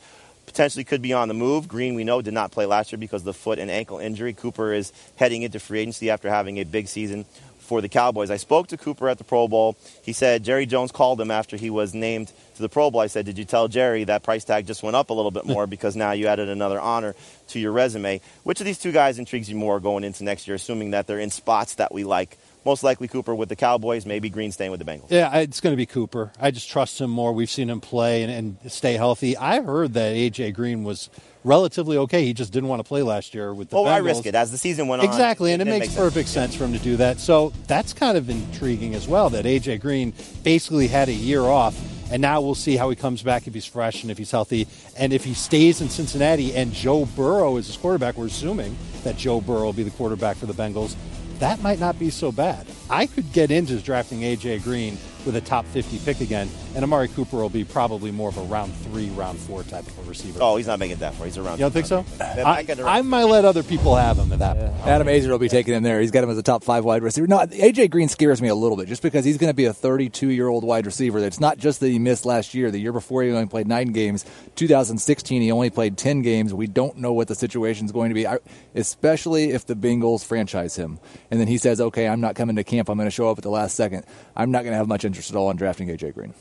[0.59, 1.69] potentially could be on the move.
[1.69, 4.33] Green, we know, did not play last year because of the foot and ankle injury.
[4.33, 7.23] Cooper is heading into free agency after having a big season
[7.59, 8.29] for the Cowboys.
[8.29, 9.77] I spoke to Cooper at the Pro Bowl.
[10.03, 12.99] He said Jerry Jones called him after he was named to the Pro Bowl.
[12.99, 15.45] I said, Did you tell Jerry that price tag just went up a little bit
[15.45, 17.15] more because now you added another honor
[17.47, 18.19] to your resume?
[18.43, 21.21] Which of these two guys intrigues you more going into next year, assuming that they're
[21.21, 22.37] in spots that we like?
[22.65, 25.09] Most likely Cooper with the Cowboys, maybe Green staying with the Bengals.
[25.09, 26.31] Yeah, it's going to be Cooper.
[26.39, 27.31] I just trust him more.
[27.31, 29.37] We've seen him play and, and stay healthy.
[29.37, 31.09] I heard that AJ Green was
[31.45, 32.25] relatively okay.
[32.25, 33.91] He just didn't want to play last year with the Oh, Bengals.
[33.91, 35.07] I risk it as the season went on.
[35.07, 35.97] Exactly, and it, makes, sense.
[35.97, 37.19] perfect sense for him to do that.
[37.19, 39.29] So that's kind of intriguing as well.
[39.29, 41.79] That AJ Green basically had a year off,
[42.11, 44.67] and now we'll see how he comes back if he's fresh and if he's healthy,
[44.97, 48.17] and if he stays in Cincinnati and Joe Burrow is his quarterback.
[48.17, 50.95] We're assuming that Joe Burrow will be the quarterback for the Bengals.
[51.39, 52.67] That might not be so bad.
[52.89, 57.07] I could get into drafting AJ Green with a top 50 pick again, and Amari
[57.09, 60.39] Cooper will be probably more of a round three, round four type of a receiver.
[60.41, 61.25] Oh, he's not making it that far.
[61.25, 61.59] He's around.
[61.59, 62.05] You don't think so?
[62.19, 62.79] I, might.
[62.79, 64.87] I might let other people have him at that point.
[64.87, 65.99] Adam Aizer will be taking him there.
[66.01, 67.27] He's got him as a top five wide receiver.
[67.27, 69.73] No, AJ Green scares me a little bit just because he's going to be a
[69.73, 71.19] 32 year old wide receiver.
[71.19, 72.71] It's not just that he missed last year.
[72.71, 74.25] The year before he only played nine games.
[74.55, 76.53] 2016 he only played 10 games.
[76.53, 78.39] We don't know what the situation is going to be, I,
[78.75, 80.99] especially if the Bengals franchise him.
[81.31, 82.89] And then he says, "Okay, I'm not coming to camp.
[82.89, 84.05] I'm going to show up at the last second.
[84.35, 86.33] I'm not going to have much interest at all in drafting AJ Green."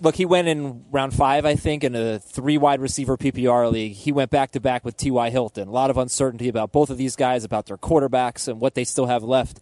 [0.00, 3.92] look, he went in round five, I think, in a three wide receiver PPR league.
[3.92, 5.30] He went back to back with T.Y.
[5.30, 5.68] Hilton.
[5.68, 8.84] A lot of uncertainty about both of these guys, about their quarterbacks and what they
[8.84, 9.60] still have left.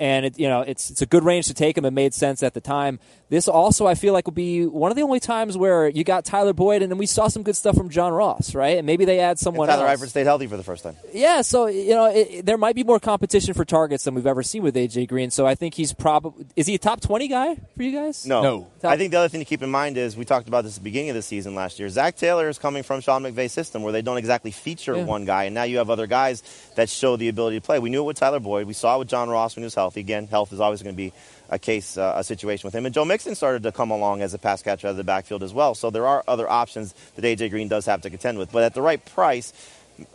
[0.00, 1.84] And it, you know, it's it's a good range to take him.
[1.84, 2.98] It made sense at the time.
[3.28, 6.24] This also, I feel like, will be one of the only times where you got
[6.24, 8.78] Tyler Boyd, and then we saw some good stuff from John Ross, right?
[8.78, 10.00] And maybe they add someone Tyler else.
[10.00, 10.96] Eifert stayed healthy for the first time.
[11.12, 14.26] Yeah, so you know, it, it- there might be more competition for targets than we've
[14.26, 15.30] ever seen with AJ Green.
[15.30, 18.24] So I think he's probably is he a top twenty guy for you guys?
[18.26, 18.40] No.
[18.42, 18.66] No.
[18.82, 20.80] I think the other thing to keep in mind is we talked about this at
[20.80, 21.90] the beginning of the season last year.
[21.90, 25.04] Zac Taylor is coming from Sean McVay's system where they don't exactly feature Yeah.
[25.04, 26.42] one guy, and now you have other guys
[26.76, 27.78] that show the ability to play.
[27.78, 28.66] We knew it with Tyler Boyd.
[28.66, 29.89] We saw it with John Ross when he was healthy.
[29.96, 31.12] Again, health is always going to be
[31.48, 32.86] a case, uh, a situation with him.
[32.86, 35.42] And Joe Mixon started to come along as a pass catcher out of the backfield
[35.42, 35.74] as well.
[35.74, 38.52] So there are other options that AJ Green does have to contend with.
[38.52, 39.52] But at the right price,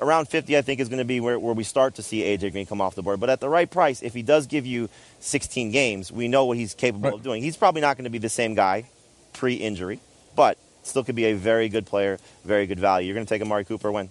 [0.02, 2.52] around 50, I think, is going to be where, where we start to see AJ
[2.52, 3.20] Green come off the board.
[3.20, 6.58] But at the right price, if he does give you 16 games, we know what
[6.58, 7.42] he's capable of doing.
[7.42, 8.86] He's probably not going to be the same guy
[9.34, 10.00] pre injury,
[10.36, 13.08] but still could be a very good player, very good value.
[13.08, 14.10] You're going to take a Amari Cooper when?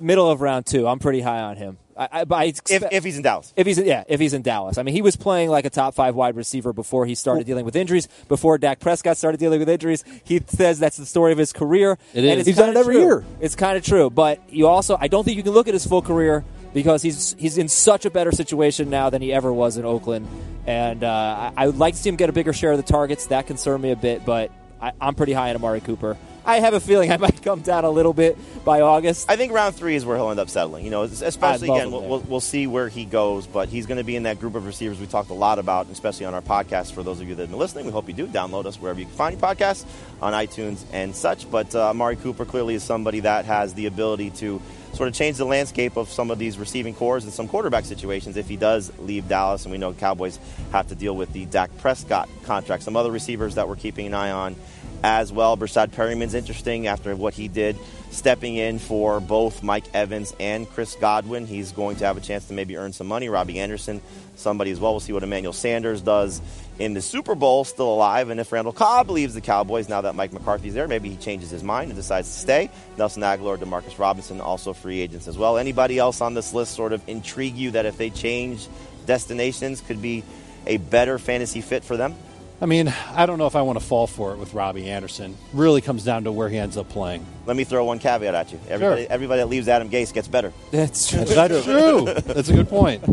[0.00, 1.78] Middle of round two, I'm pretty high on him.
[1.96, 3.52] I, I, but I If, expect- if he's in Dallas.
[3.56, 5.94] If he's yeah, if he's in Dallas, I mean, he was playing like a top
[5.94, 8.06] five wide receiver before he started dealing with injuries.
[8.28, 11.98] Before Dak Prescott started dealing with injuries, he says that's the story of his career.
[12.14, 13.02] It and it's He's done it every true.
[13.02, 13.24] year.
[13.40, 15.86] It's kind of true, but you also, I don't think you can look at his
[15.86, 19.76] full career because he's he's in such a better situation now than he ever was
[19.76, 20.28] in Oakland,
[20.66, 22.84] and uh, I, I would like to see him get a bigger share of the
[22.84, 23.26] targets.
[23.28, 26.16] That concerned me a bit, but I, I'm pretty high on Amari Cooper.
[26.44, 29.30] I have a feeling I might come down a little bit by August.
[29.30, 30.84] I think round three is where he'll end up settling.
[30.84, 34.04] You know, especially again, we'll, we'll, we'll see where he goes, but he's going to
[34.04, 36.92] be in that group of receivers we talked a lot about, especially on our podcast.
[36.92, 38.98] For those of you that have been listening, we hope you do download us wherever
[38.98, 39.84] you can find your podcasts
[40.22, 41.50] on iTunes and such.
[41.50, 44.60] But uh, Amari Cooper clearly is somebody that has the ability to
[44.92, 48.36] sort of change the landscape of some of these receiving corps and some quarterback situations
[48.36, 49.64] if he does leave Dallas.
[49.64, 50.38] And we know Cowboys
[50.72, 52.82] have to deal with the Dak Prescott contract.
[52.82, 54.56] Some other receivers that we're keeping an eye on
[55.02, 55.56] as well.
[55.56, 57.76] Breshad Perriman's interesting after what he did
[58.10, 61.46] stepping in for both Mike Evans and Chris Godwin.
[61.46, 63.28] He's going to have a chance to maybe earn some money.
[63.28, 64.00] Robby Anderson,
[64.36, 64.92] somebody as well.
[64.92, 66.40] We'll see what Emmanuel Sanders does
[66.78, 68.30] in the Super Bowl, still alive.
[68.30, 71.50] And if Randall Cobb leaves the Cowboys now that Mike McCarthy's there, maybe he changes
[71.50, 72.70] his mind and decides to stay.
[72.96, 75.58] Nelson Agholor, Demarcus Robinson, also free agents as well.
[75.58, 78.68] Anybody else on this list sort of intrigue you that if they change
[79.06, 80.22] destinations could be
[80.66, 82.14] a better fantasy fit for them?
[82.60, 85.36] I mean, I don't know if I want to fall for it with Robby Anderson.
[85.52, 87.24] Really comes down to where he ends up playing.
[87.46, 88.58] Let me throw one caveat at you.
[88.68, 89.12] Everybody, Sure.
[89.12, 90.52] everybody that leaves Adam Gase gets better.
[90.72, 91.24] That's true.
[91.24, 92.04] That's true.
[92.26, 93.04] That's a good point.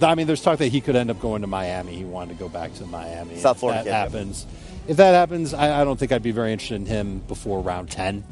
[0.00, 1.94] I mean, there's talk that he could end up going to Miami.
[1.94, 3.36] He wanted to go back to Miami.
[3.36, 4.46] South If That happens.
[4.88, 7.90] If that happens, I, I don't think I'd be very interested in him before round
[7.90, 8.24] ten.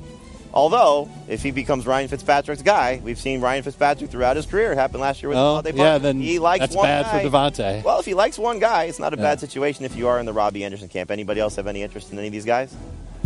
[0.52, 4.72] Although, if he becomes Ryan Fitzpatrick's guy, we've seen Ryan Fitzpatrick throughout his career.
[4.72, 7.22] It happened last year with Oh, DeVante yeah, then he likes that's one bad guy.
[7.22, 7.84] for DeVante.
[7.84, 9.22] Well, if he likes one guy, it's not a Yeah.
[9.22, 11.10] bad situation if you are in the Robby Anderson camp.
[11.10, 12.74] Anybody else have any interest in any of these guys?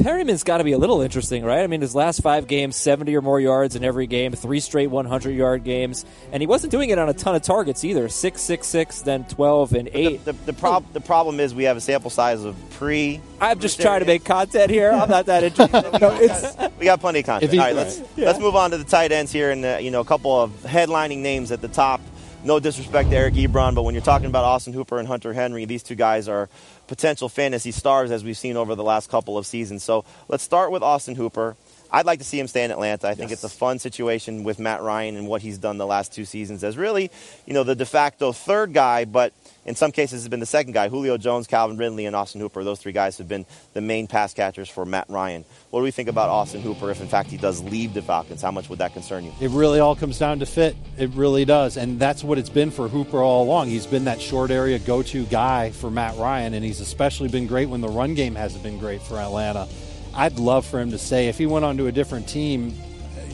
[0.03, 1.61] Perriman's got to be a little interesting, right?
[1.63, 4.89] I mean, his last five games, 70 or more yards in every game, three straight
[4.89, 8.09] 100 yard games, and he wasn't doing it on a ton of targets either.
[8.09, 10.25] Six, six, six, then 12 and eight.
[10.25, 13.21] The, the, the, prob- the problem is we have a sample size of pre.
[13.41, 14.91] I'm just trying to make content here.
[14.91, 16.01] I'm not that interested.
[16.01, 17.53] no, it's, we got plenty of content.
[17.53, 18.27] he- All right, let's Yeah.
[18.27, 20.51] let's move on to the tight ends here, and uh, you know a couple of
[20.65, 22.01] headlining names at the top.
[22.45, 25.65] No disrespect to Eric Ebron, but when you're talking about Austin Hooper and Hunter Henry,
[25.65, 26.51] these two guys are
[26.89, 29.83] potential fantasy stars as we've seen over the last couple of seasons.
[29.83, 31.57] So let's start with Austin Hooper.
[31.91, 33.09] I'd like to see him stay in Atlanta.
[33.09, 36.13] I think it's a fun situation with Matt Ryan and what he's done the last
[36.13, 37.11] two seasons as really,
[37.47, 39.33] you know, the de facto third guy, but
[39.67, 40.89] in some cases has been the second guy.
[40.89, 42.65] Julio Jones, Calvin Ridley, and Austin Hooper.
[42.65, 45.45] Those three guys have been the main pass catchers for Matt Ryan.
[45.71, 48.43] What do we think about Austin Hooper if, in fact, he does leave the Falcons?
[48.43, 49.33] How much would that concern you?
[49.41, 50.77] It really all comes down to fit.
[50.99, 51.77] It really does.
[51.77, 53.69] And that's what it's been for Hooper all along.
[53.69, 57.47] He's been that short area go to guy for Matt Ryan, and he's especially been
[57.47, 59.69] great when the run game hasn't been great for Atlanta.
[60.15, 62.75] I'd love for him to say, if he went on to a different team,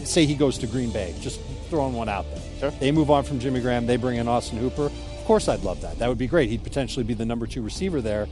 [0.04, 2.42] say he goes to Green Bay, just throwing one out there.
[2.58, 2.70] Sure.
[2.78, 4.90] They move on from Jimmy Graham, they bring in Austin Hooper.
[5.20, 5.98] Of course, I'd love that.
[5.98, 6.48] That would be great.
[6.48, 8.26] He'd potentially be the number two receiver there.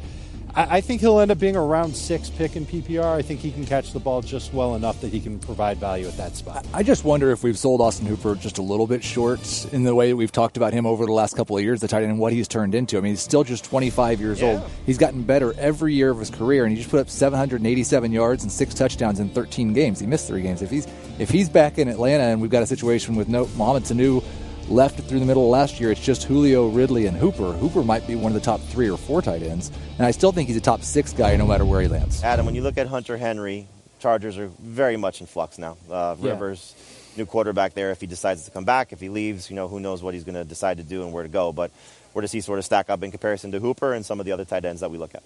[0.55, 3.05] I, I think he'll end up being a round six pick in PPR.
[3.05, 6.09] I think he can catch the ball just well enough that he can provide value
[6.09, 6.66] at that spot.
[6.72, 9.94] I just wonder if we've sold Austin Hooper just a little bit short in the
[9.94, 12.12] way that we've talked about him over the last couple of years, the tight end,
[12.12, 12.96] and what he's turned into.
[12.96, 14.62] I mean, he's still just 25 years old.
[14.87, 18.42] He's gotten better every year of his career, and he just put up 787 yards
[18.42, 20.01] and six touchdowns in 13 games.
[20.01, 20.62] He missed three games.
[20.62, 23.85] If he's if he's back in Atlanta, and we've got a situation with no Mohamed
[23.85, 24.24] Sanu
[24.70, 27.52] left through the middle of last year, it's just Julio, Ridley, and Hooper.
[27.52, 30.33] Hooper might be one of the top three or four tight ends, and I still
[30.33, 32.22] think he's a top six guy no matter where he lands.
[32.22, 33.66] Adam, when you look at Hunter Henry,
[34.00, 35.76] Chargers are very much in flux now.
[35.90, 36.31] Uh, Yeah.
[36.33, 36.74] Rivers,
[37.16, 37.90] new quarterback there.
[37.90, 40.24] If he decides to come back, if he leaves, you know, who knows what he's
[40.24, 41.52] going to decide to do and where to go.
[41.52, 41.72] But
[42.12, 44.33] where does he sort of stack up in comparison to Hooper and some of the
[44.33, 45.22] other tight ends that we look at?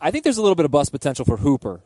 [0.00, 1.80] I think there's a little bit of bust potential for Hooper,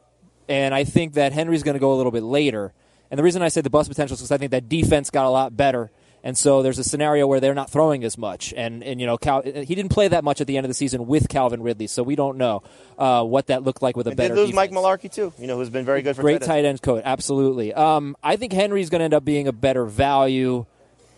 [0.49, 2.73] and I think that Henry's going to go a little bit later.
[3.11, 5.27] And the reason I say the bust potential is because I think that defense got
[5.27, 5.91] a lot better,
[6.25, 8.53] and so there's a scenario where they're not throwing as much.
[8.57, 10.75] And and you know, Cal, he didn't play that much at the end of the
[10.75, 12.63] season with Calvin Ridley, so we don't know
[12.99, 14.35] uh, what that looked like with a And better.
[14.35, 14.85] did lose Mike defense.
[14.87, 15.33] Mularkey too.
[15.39, 17.73] You know, who's been very good for Great tight tight end coach, absolutely.
[17.75, 20.67] Um, I think Henry's going to end up being a better value.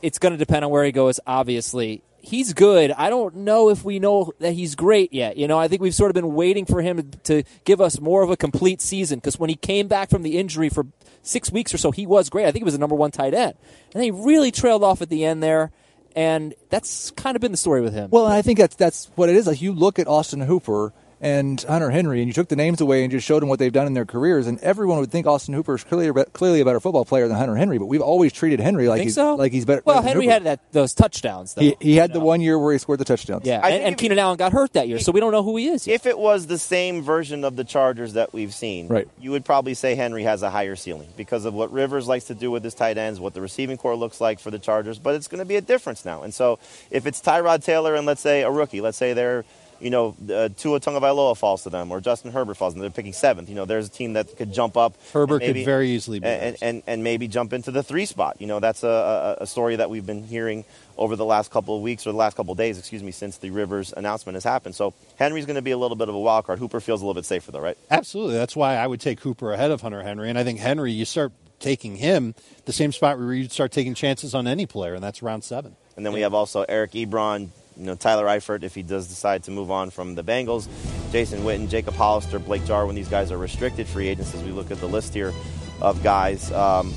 [0.03, 1.21] It's going to depend on where he goes.
[1.27, 2.91] Obviously, he's good.
[2.93, 5.37] I don't know if we know that he's great yet.
[5.37, 8.23] You know, I think we've sort of been waiting for him to give us more
[8.23, 10.87] of a complete season because when he came back from the injury for
[11.23, 12.45] six weeks or so, he was great.
[12.45, 13.55] I think he was the number one tight end,
[13.95, 15.71] and he really trailed off at the end there.
[16.17, 18.09] And that's kind of been the story with him.
[18.11, 19.47] Well, I think that's that's what it is.
[19.47, 23.03] Like you look at Austin Hooper and Hunter Henry, and you took the names away
[23.03, 25.55] and just showed them what they've done in their careers, and everyone would think Austin
[25.55, 27.79] Hooper is clearly a, clearly a better football player than Hunter Henry.
[27.79, 29.35] But we've always treated Henry like he's so?
[29.35, 29.83] like he's better.
[29.85, 30.33] Well, better Henry Hooper.
[30.35, 31.55] had that those touchdowns.
[31.55, 31.63] Though.
[31.63, 33.47] He, he had the one year where he scored the touchdowns.
[33.47, 35.57] yeah, I and, and Keenan Allen got hurt that year, so we don't know who
[35.57, 35.87] he is.
[35.87, 35.95] Yet.
[35.95, 39.09] If it was the same version of the Chargers that we've seen, Right.
[39.19, 42.35] you would probably say Henry has a higher ceiling because of what Rivers likes to
[42.35, 44.99] do with his tight ends, what the receiving corps looks like for the Chargers.
[44.99, 46.23] But it's going to be a difference now.
[46.25, 46.59] And so
[46.91, 49.45] if it's Tyrod Taylor and let's say a rookie, let's say they're,
[49.81, 53.13] you know, uh, Tua Tagovailoa falls to them or Justin Herbert falls and they're picking
[53.13, 53.49] seventh.
[53.49, 54.95] You know, there's a team that could jump up.
[55.13, 58.37] Herbert could very easily be and, and, and maybe jump into the three spot.
[58.41, 60.65] You know, that's a, a, a story that we've been hearing
[60.97, 63.39] over the last couple of weeks or the last couple of days, excuse me, since
[63.39, 64.75] the Rivers announcement has happened.
[64.75, 66.59] So Henry's going to be a little bit of a wild card.
[66.59, 67.77] Hooper feels a little bit safer, though, right?
[67.91, 68.35] Absolutely.
[68.35, 70.31] That's why I would take Hooper ahead of Hunter Henry.
[70.31, 72.35] And I think Henry, you start taking him
[72.65, 75.77] the same spot where you start taking chances on any player, and that's round seven.
[75.97, 79.45] And then we have also Eric Ebron, you know, Tyler Eifert if he does decide
[79.45, 80.69] to move on from the Bengals,
[81.13, 82.97] Jason Witten, Jacob Hollister, Blake Jarwin.
[82.97, 85.33] These guys are restricted free agents as we look at the list here
[85.81, 86.51] of guys.
[86.53, 86.95] Um,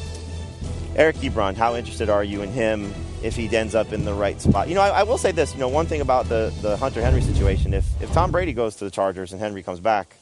[0.96, 4.40] Eric Ebron, how interested are you in him if he ends up in the right
[4.42, 4.68] spot?
[4.70, 5.54] You know, I, I will say this.
[5.54, 8.76] You know, one thing about the, the Hunter Henry situation, if, if Tom Brady goes
[8.78, 10.16] to the Chargers and Henry comes back,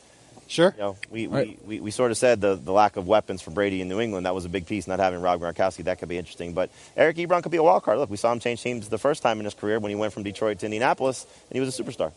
[0.47, 0.73] Sure.
[0.75, 1.60] you know, we, Right.
[1.63, 3.99] we, we, we sort of said the, the lack of weapons for Brady in New
[3.99, 5.83] England, that was a big piece, not having Rob Gronkowski.
[5.83, 6.53] That could be interesting.
[6.53, 7.99] But Eric Ebron could be a wild card.
[7.99, 10.13] Look, we saw him change teams the first time in his career when he went
[10.13, 12.12] from Detroit to Indianapolis, and he was a superstar.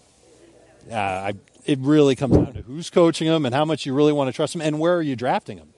[0.90, 1.32] Uh, I,
[1.66, 4.32] it really comes down to who's coaching him and how much you really want to
[4.32, 5.68] trust him and where are you drafting him.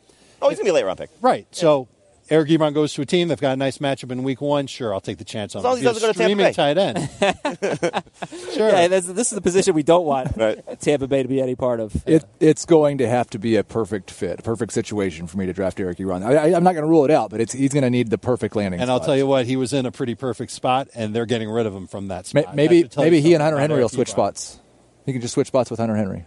[0.41, 1.11] Oh, he's going to be a late round pick.
[1.21, 1.47] Right.
[1.53, 1.89] So
[2.31, 3.29] Eric Ebron goes to a team.
[3.29, 4.67] They've got a nice matchup in week one.
[4.67, 5.93] Sure, I'll take the chance on As long as he him.
[5.93, 6.53] doesn't go to Tampa Streaming Bay.
[6.53, 8.03] tight end.
[8.55, 8.69] sure.
[8.71, 10.81] Yeah, that's, this is the position we don't want Right.
[10.81, 11.95] Tampa Bay to be any part of.
[12.07, 15.47] It, it's going to have to be a perfect fit, a perfect situation for me
[15.47, 16.25] to draft Eric Ebron.
[16.25, 18.09] I, I, I'm not going to rule it out, but it's, he's going to need
[18.11, 18.81] the perfect landing.
[18.81, 21.51] And I'll tell you what, he was in a pretty perfect spot, and they're getting
[21.51, 22.57] rid of him from that May- spot.
[22.57, 24.59] maybe That should tell you maybe he and Hunter Henry will switch spots.
[25.05, 26.25] He can just switch spots with Hunter Henry.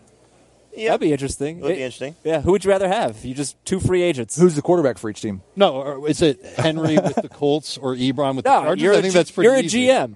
[0.77, 0.89] Yeah.
[0.89, 1.59] That'd be interesting.
[1.59, 2.15] It would be interesting.
[2.23, 3.23] Yeah, who would you rather have?
[3.25, 4.37] You just two free agents.
[4.37, 5.41] Who's the quarterback for each team?
[5.55, 8.81] No, or is it Henry with the Colts or Ebron with the no, Chargers?
[8.81, 9.87] you're think G- that's pretty You're a easy.
[9.87, 10.15] GM.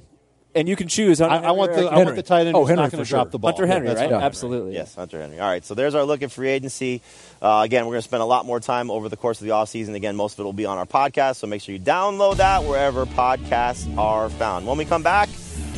[0.56, 1.22] and you can choose.
[1.22, 3.06] I, I want the I want the tight end Oh, who's Henry not going for
[3.06, 3.52] to drop the ball.
[3.52, 4.10] Hunter Henry, That's right?
[4.10, 4.22] fine.
[4.22, 4.74] Absolutely.
[4.74, 5.40] Yes, Hunter Henry.
[5.40, 7.02] All right, so there's our look at free agency.
[7.42, 9.54] Uh, again, we're going to spend a lot more time over the course of the
[9.54, 9.94] offseason.
[9.94, 12.64] Again, most of it will be on our podcast, so make sure you download that
[12.64, 14.66] wherever podcasts are found.
[14.66, 15.30] When we come back,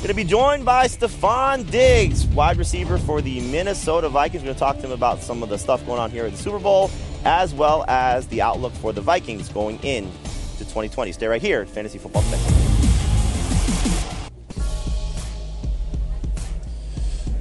[0.02, 4.42] going to be joined by Stefon Diggs, wide receiver for the Minnesota Vikings.
[4.42, 6.32] We're going to talk to him about some of the stuff going on here at
[6.32, 6.90] the Super Bowl,
[7.24, 10.06] as well as the outlook for the Vikings going in
[10.58, 11.12] to 2020.
[11.12, 12.40] Stay right here at Fantasy Football Today.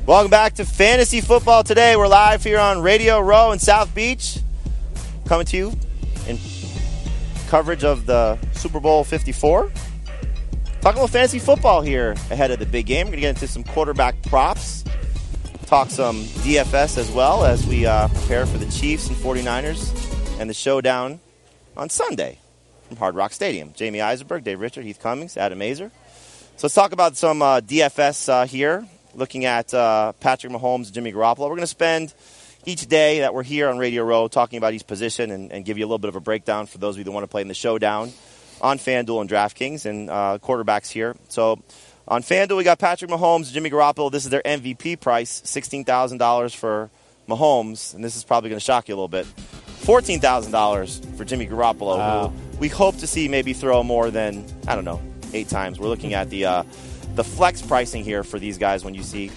[0.05, 1.97] Welcome back to Fantasy Football Today.
[1.97, 4.39] We're live here on Radio Row in South Beach,
[5.25, 5.73] coming to you
[6.29, 6.39] in
[7.49, 9.73] coverage of the Super Bowl 54.
[10.81, 13.09] Talking about fantasy football here ahead of the big game.
[13.09, 14.83] We're going to get into some quarterback props,
[15.67, 20.49] talk some DFS as well as we uh, prepare for the Chiefs and 49ers and
[20.49, 21.21] the showdown
[21.77, 22.39] on Sunday
[22.89, 23.75] from Hard Rock Stadium.
[23.75, 25.91] Jamey Eisenberg, Dave Richard, Heath Cummings, Adam Aizer.
[26.57, 31.13] So let's talk about some uh, DFS uh, here, looking at uh, Patrick Mahomes, Jimmy
[31.13, 31.41] Garoppolo.
[31.41, 32.15] We're going to spend
[32.65, 35.77] each day that we're here on Radio Row talking about each position and, and give
[35.77, 37.43] you a little bit of a breakdown for those of you that want to play
[37.43, 38.15] in the showdown
[38.61, 41.17] on FanDuel and DraftKings and uh, quarterbacks here.
[41.29, 41.61] So
[42.09, 44.11] on FanDuel, we got Patrick Mahomes, Jimmy Garoppolo.
[44.11, 46.91] This is their MVP price, $16,000 for
[47.29, 49.27] Mahomes, and this is probably going to shock you a little bit.
[49.83, 52.33] $14,000 for Jimmy Garoppolo, Wow.
[52.59, 55.01] we hope to see maybe throw more than, I don't know,
[55.33, 55.79] eight times.
[55.79, 56.63] We're looking at the, uh,
[57.15, 59.31] the flex pricing here for these guys when you see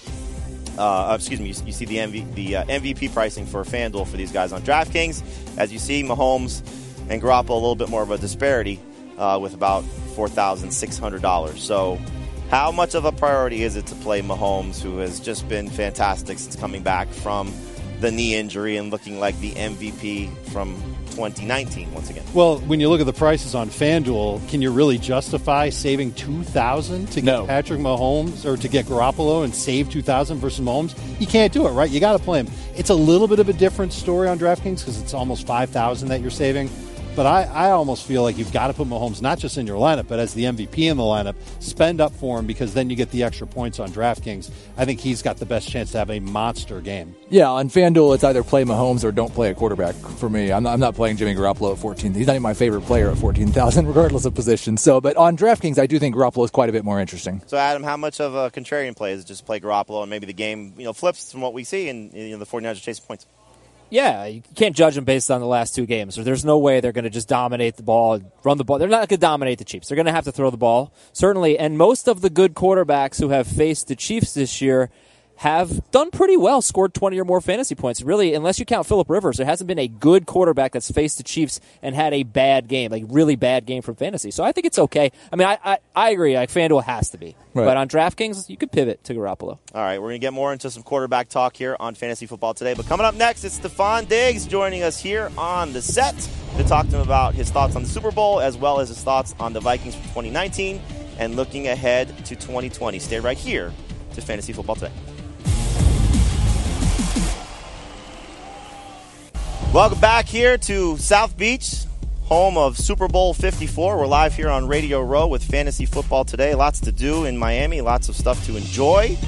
[0.76, 4.08] uh, uh, excuse me, you, you see the, MV, the uh, MVP pricing for FanDuel
[4.08, 5.22] for these guys on DraftKings.
[5.56, 6.62] As you see, Mahomes
[7.08, 8.80] and Garoppolo a little bit more of a disparity
[9.18, 9.84] uh, with about
[10.14, 11.62] four thousand six hundred dollars.
[11.62, 11.98] So,
[12.50, 16.38] how much of a priority is it to play Mahomes, who has just been fantastic
[16.38, 17.52] since coming back from
[18.00, 20.74] the knee injury and looking like the MVP from
[21.10, 22.24] 2019 once again?
[22.34, 26.42] Well, when you look at the prices on FanDuel, can you really justify saving two
[26.42, 27.46] thousand to get No.
[27.46, 30.94] Patrick Mahomes or to get Garoppolo and save two thousand versus Mahomes?
[31.20, 31.88] You can't do it, right?
[31.88, 32.48] You got to play him.
[32.76, 36.08] It's a little bit of a different story on DraftKings because it's almost five thousand
[36.08, 36.68] that you're saving.
[37.16, 39.78] But I, I almost feel like you've got to put Mahomes not just in your
[39.78, 41.36] lineup, but as the MVP in the lineup.
[41.60, 44.50] Spend up for him because then you get the extra points on DraftKings.
[44.76, 47.14] I think he's got the best chance to have a monster game.
[47.30, 50.52] Yeah, on FanDuel, it's either play Mahomes or don't play a quarterback for me.
[50.52, 52.14] I'm not, I'm not playing Jimmy Garoppolo at 14.
[52.14, 54.76] He's not even my favorite player at 14,000, regardless of position.
[54.76, 57.42] So, but on DraftKings, I do think Garoppolo is quite a bit more interesting.
[57.46, 60.26] So, Adam, how much of a contrarian play is it just play Garoppolo and maybe
[60.26, 62.80] the game you know flips from what we see and you know the 49ers are
[62.80, 63.26] chasing points?
[63.90, 66.16] Yeah, you can't judge them based on the last two games.
[66.16, 68.78] There's no way they're going to just dominate the ball, run the ball.
[68.78, 69.88] They're not going to dominate the Chiefs.
[69.88, 71.58] They're going to have to throw the ball, certainly.
[71.58, 74.90] And most of the good quarterbacks who have faced the Chiefs this year
[75.44, 78.00] have done pretty well, scored 20 or more fantasy points.
[78.00, 81.22] Really, unless you count Philip Rivers, there hasn't been a good quarterback that's faced the
[81.22, 84.30] Chiefs and had a bad game, like really bad game from fantasy.
[84.30, 85.12] So I think it's okay.
[85.30, 86.34] I mean, I, I, I agree.
[86.34, 87.36] Like FanDuel has to be.
[87.52, 87.66] Right.
[87.66, 89.58] But on DraftKings, you could pivot to Garoppolo.
[89.74, 92.54] All right, we're going to get more into some quarterback talk here on Fantasy Football
[92.54, 92.72] today.
[92.72, 96.16] But coming up next, it's Stefon Diggs joining us here on the set
[96.56, 99.02] to talk to him about his thoughts on the Super Bowl as well as his
[99.02, 100.80] thoughts on the Vikings for 2019
[101.18, 102.98] and looking ahead to 2020.
[102.98, 103.74] Stay right here
[104.14, 104.92] to Fantasy Football today.
[109.74, 111.82] Welcome back here to South Beach,
[112.22, 113.98] home of Super Bowl 54.
[113.98, 116.54] We're live here on Radio Row with Fantasy Football today.
[116.54, 119.18] Lots to do in Miami, lots of stuff to enjoy.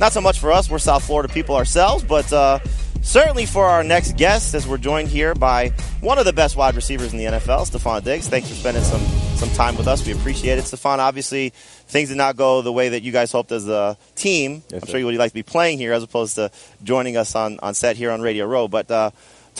[0.00, 2.60] Not so much for us, we're South Florida people ourselves, but uh,
[3.02, 5.68] certainly for our next guest, as we're joined here by
[6.00, 8.26] one of the best wide receivers in the NFL, Stefon Diggs.
[8.26, 9.02] Thanks for spending some,
[9.36, 10.06] some time with us.
[10.06, 10.64] We appreciate it.
[10.64, 14.62] Stefon, obviously, things did not go the way that you guys hoped as a team.
[14.72, 16.50] I'm sure you would like to be playing here as opposed to
[16.82, 18.66] joining us on, on set here on Radio Row.
[18.66, 19.10] But uh,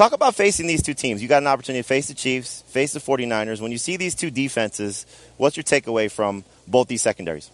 [0.01, 1.21] Talk about facing these two teams.
[1.21, 3.61] You got an opportunity to face the Chiefs, face the 49ers.
[3.61, 5.05] When you see these two defenses,
[5.37, 7.51] what's your takeaway from both these secondaries?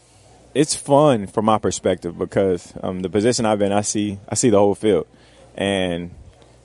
[0.56, 4.48] it's fun from my perspective because um, the position I've been, I see I see
[4.48, 5.06] the whole field,
[5.54, 6.12] and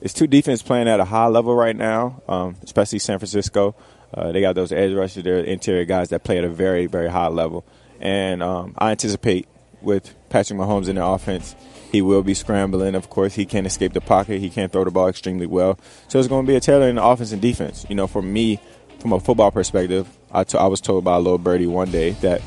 [0.00, 3.74] it's two defense playing at a high level right now, um, especially San Francisco.
[4.14, 7.10] Uh, they got those edge rushers, their interior guys that play at a very very
[7.10, 7.64] high level,
[8.00, 9.46] and um, I anticipate
[9.82, 11.54] with Patrick Mahomes in the offense.
[11.92, 12.94] He will be scrambling.
[12.94, 14.40] Of course, he can't escape the pocket.
[14.40, 15.78] He can't throw the ball extremely well.
[16.08, 17.84] So it's going to be a tailor in the offense and defense.
[17.88, 18.58] You know, for me,
[18.98, 22.12] from a football perspective, I, t- I was told by a little birdie one day
[22.22, 22.40] that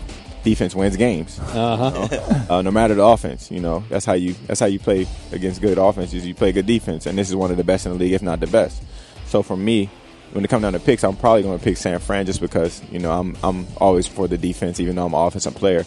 [0.43, 1.39] defense wins games.
[1.39, 2.45] Uh-huh.
[2.49, 5.61] uh, no matter the offense, you know that's how you that's how you play against
[5.61, 6.25] good offenses.
[6.25, 8.21] You play good defense, and this is one of the best in the league, if
[8.21, 8.81] not the best.
[9.27, 9.89] So for me,
[10.31, 12.81] when it comes down to picks, I'm probably going to pick San Fran just because
[12.91, 15.85] you know I'm I'm always for the defense, even though I'm an offensive player.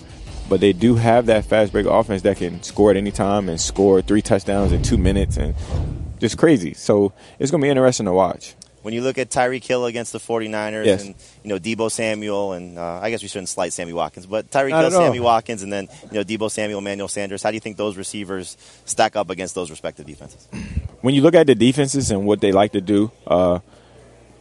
[0.48, 3.60] But they do have that fast break offense that can score at any time and
[3.60, 5.54] score three touchdowns in two minutes and
[6.20, 6.72] just crazy.
[6.74, 8.54] So it's going to be interesting to watch.
[8.82, 11.04] when you look at Tyreek Hill against the 49ers Yes.
[11.04, 14.50] and you know Deebo Samuel and uh, I guess we shouldn't slight Sammy Watkins, but
[14.50, 14.90] Tyreek Hill, all.
[14.90, 17.42] Sammy Watkins, and then you know Deebo Samuel, Emmanuel Sanders.
[17.42, 20.48] How do you think those receivers stack up against those respective defenses?
[21.02, 23.58] when you look at the defenses and what they like to do, uh,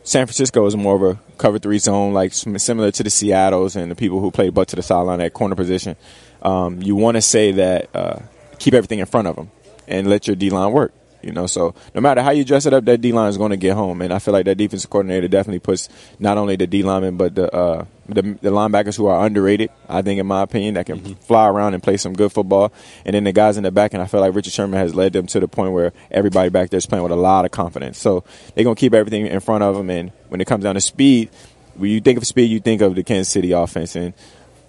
[0.08, 3.92] San Francisco is more of a cover three zone, like similar to the Seattle's and
[3.92, 5.98] the people who play butt to the sideline at corner position.
[6.42, 8.20] Um, you want to say that uh,
[8.58, 9.52] keep everything in front of them
[9.86, 10.94] and let your D line work.
[11.22, 13.52] You know, so no matter how you dress it up, that D line is going
[13.52, 15.90] to get home, and I feel like that defensive coordinator definitely puts
[16.20, 19.70] not only the D linemen but the uh, the, the linebackers who are underrated.
[19.90, 22.72] I think, in my opinion, that can fly around and play some good football,
[23.04, 23.94] and then the guys in the back.
[23.94, 26.70] And I feel like Richard Sherman has led them to the point where everybody back
[26.70, 27.98] there is playing with a lot of confidence.
[27.98, 30.76] So they're going to keep everything in front of them, and when it comes down
[30.76, 31.30] to speed,
[31.76, 34.14] when you think of speed, you think of the Kansas City offense, and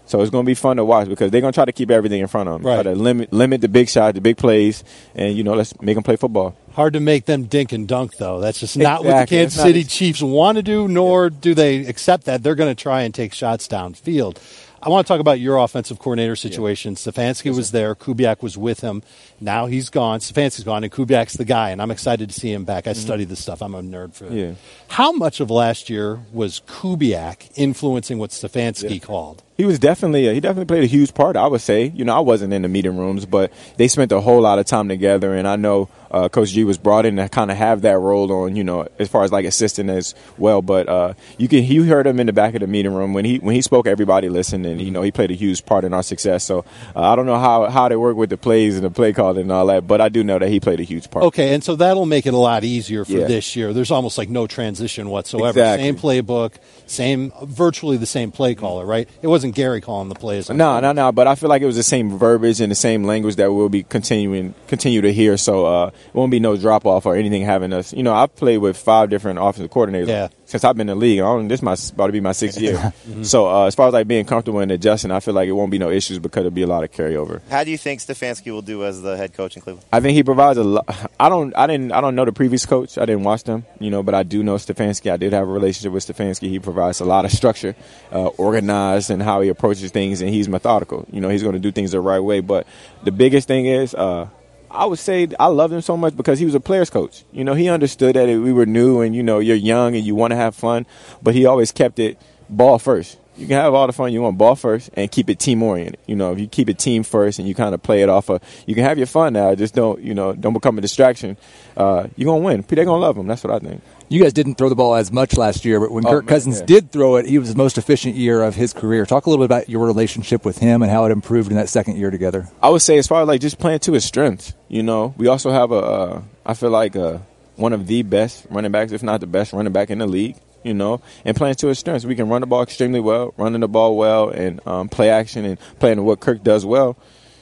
[0.08, 1.90] so it's going to be fun to watch because they're going to try to keep
[1.90, 2.82] everything in front of them, Right.
[2.82, 4.82] try to limit limit the big shot, the big plays,
[5.14, 6.56] and you know let's make them play football.
[6.72, 8.40] Hard to make them dink and dunk, though.
[8.40, 12.24] That's just not what the Kansas City Chiefs want to do, nor do they accept
[12.26, 12.42] that.
[12.42, 14.36] They're going to try and take shots downfield.
[14.80, 16.94] I want to talk about your offensive coordinator situation.
[16.94, 17.96] Stefanski was there.
[17.96, 19.02] Kubiak was with him.
[19.40, 20.20] Now he's gone.
[20.20, 22.86] Stefanski's gone, and Kubiak's the guy, and I'm excited to see him back.
[22.86, 23.60] I study this stuff.
[23.60, 24.28] I'm a nerd for it.
[24.28, 24.38] Mm-hmm.
[24.38, 24.52] Yeah.
[24.86, 29.42] How much of last year was Kubiak influencing what Stefanski called?
[29.58, 31.36] He was definitely he definitely played a huge part.
[31.36, 34.20] I would say, you know, I wasn't in the meeting rooms, but they spent a
[34.20, 37.28] whole lot of time together, and I know uh, Coach G was brought in to
[37.28, 40.62] kind of have that role on, you know, as far as like assistant as well.
[40.62, 43.24] But uh, you can you heard him in the back of the meeting room when
[43.24, 45.92] he when he spoke, everybody listened, and you know he played a huge part in
[45.92, 46.44] our success.
[46.44, 49.12] So uh, I don't know how how they work with the plays and the play
[49.12, 51.24] calling and all that, but I do know that he played a huge part.
[51.24, 53.26] Okay, and so that'll make it a lot easier for Yeah.
[53.26, 53.72] this year.
[53.72, 55.58] There's almost like no transition whatsoever.
[55.58, 55.84] Exactly.
[55.84, 56.52] Same playbook,
[56.86, 59.08] same virtually the same play caller, right?
[59.20, 60.48] It wasn't Gary calling the plays.
[60.50, 61.12] No, no, no.
[61.12, 63.68] But I feel like it was the same verbiage and the same language that we'll
[63.68, 65.36] be continuing continue to hear.
[65.36, 67.92] So uh, it won't be no drop off or anything having us.
[67.92, 70.28] You know, I've played with five different offensive coordinators Yeah.
[70.48, 71.20] Since I've been in the league.
[71.20, 72.92] I this is my about to be my sixth year.
[73.08, 73.22] Mm-hmm.
[73.22, 75.70] So uh, as far as like being comfortable and adjusting, I feel like it won't
[75.70, 77.40] be no issues because there'll be a lot of carryover.
[77.48, 79.86] How do you think Stefanski will do as the head coach in Cleveland?
[79.92, 81.10] I think he provides a lot.
[81.18, 81.56] I don't.
[81.56, 81.92] I didn't.
[81.92, 82.98] I don't know the previous coach.
[82.98, 83.64] I didn't watch them.
[83.78, 85.10] You know, but I do know Stefanski.
[85.10, 86.48] I did have a relationship with Stefanski.
[86.48, 87.74] He provides a lot of structure,
[88.12, 91.06] uh, organized, and how he approaches things, and he's methodical.
[91.10, 92.40] You know, he's going to do things the right way.
[92.40, 92.66] But
[93.04, 94.28] the biggest thing is, uh,
[94.70, 97.24] I would say I loved him so much because he was a players coach.
[97.32, 100.14] You know, he understood that we were new, and you know, you're young and you
[100.14, 100.86] want to have fun,
[101.22, 103.18] but he always kept it ball first.
[103.38, 105.98] You can have all the fun you want, ball first, and keep it team oriented.
[106.06, 108.28] You know, if you keep it team first and you kind of play it off
[108.30, 109.54] of, you can have your fun now.
[109.54, 111.36] Just don't, you know, don't become a distraction.
[111.76, 112.64] Uh, you're gonna win.
[112.66, 113.28] They're gonna love them.
[113.28, 113.80] That's what I think.
[114.08, 116.28] You guys didn't throw the ball as much last year, but when Oh, Kirk man,
[116.34, 116.66] Cousins yeah.
[116.66, 119.06] did throw it, he was the most efficient year of his career.
[119.06, 121.68] Talk a little bit about your relationship with him and how it improved in that
[121.68, 122.48] second year together.
[122.62, 124.52] I would say as far as like just playing to his strengths.
[124.68, 127.18] You know, we also have a, uh, I feel like uh,
[127.56, 130.36] one of the best running backs, if not the best running back in the league.
[130.64, 133.60] You know, and playing to his strengths, we can run the ball extremely well, running
[133.60, 136.96] the ball well, and um, play action and playing what Kirk does well.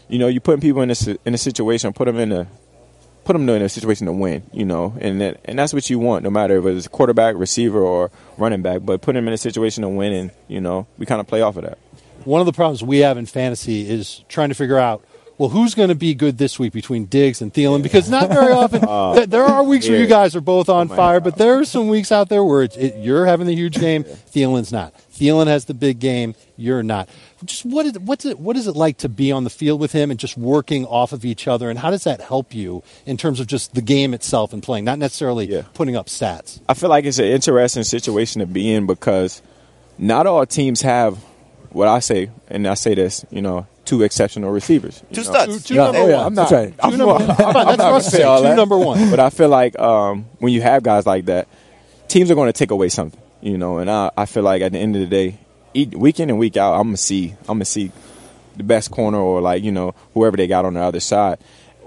[0.08, 2.46] You know, you putting people in a in a situation, put them in a
[3.24, 4.42] put them in a situation to win.
[4.52, 7.80] You know, and that, and that's what you want, no matter if it's quarterback, receiver,
[7.80, 8.82] or running back.
[8.84, 11.40] But put them in a situation to win, and you know, we kind of play
[11.40, 11.78] off of that.
[12.24, 15.04] One of the problems we have in fantasy is trying to figure out,
[15.38, 17.82] well, who's going to be good this week between Diggs and Thielen?
[17.82, 19.14] Because not very often, oh.
[19.14, 21.64] th- there are weeks where you guys are both on oh, fire, but there are
[21.64, 24.94] some weeks out there where it, you're having the huge game, Thielen's not.
[25.12, 27.08] Thielen has the big game, you're not.
[27.44, 29.92] Just what is what's it what is it like to be on the field with
[29.92, 33.16] him and just working off of each other, and how does that help you in
[33.18, 35.62] terms of just the game itself and playing, not necessarily Yeah.
[35.74, 36.60] putting up stats?
[36.68, 39.42] I feel like it's an interesting situation to be in because
[39.98, 41.18] not all teams have
[41.70, 45.02] what I say, and I say this, you know, two exceptional receivers.
[45.12, 45.22] Two know.
[45.22, 45.64] studs.
[45.64, 45.84] Two Yeah.
[45.84, 46.16] number Oh, yeah.
[46.18, 46.26] one.
[46.26, 46.50] I'm not.
[46.50, 46.74] That's right.
[46.82, 48.48] I'm Two number, more- how about, that's not for us to gonna say, all two
[48.48, 48.56] that.
[48.56, 49.10] number one.
[49.10, 51.48] But I feel like um, when you have guys like that,
[52.08, 53.78] teams are going to take away something, you know.
[53.78, 55.38] And I, I feel like at the end of the day,
[55.74, 57.90] each, week in and week out, I'm gonna see, I'm gonna see
[58.56, 61.38] the best corner or like you know whoever they got on the other side.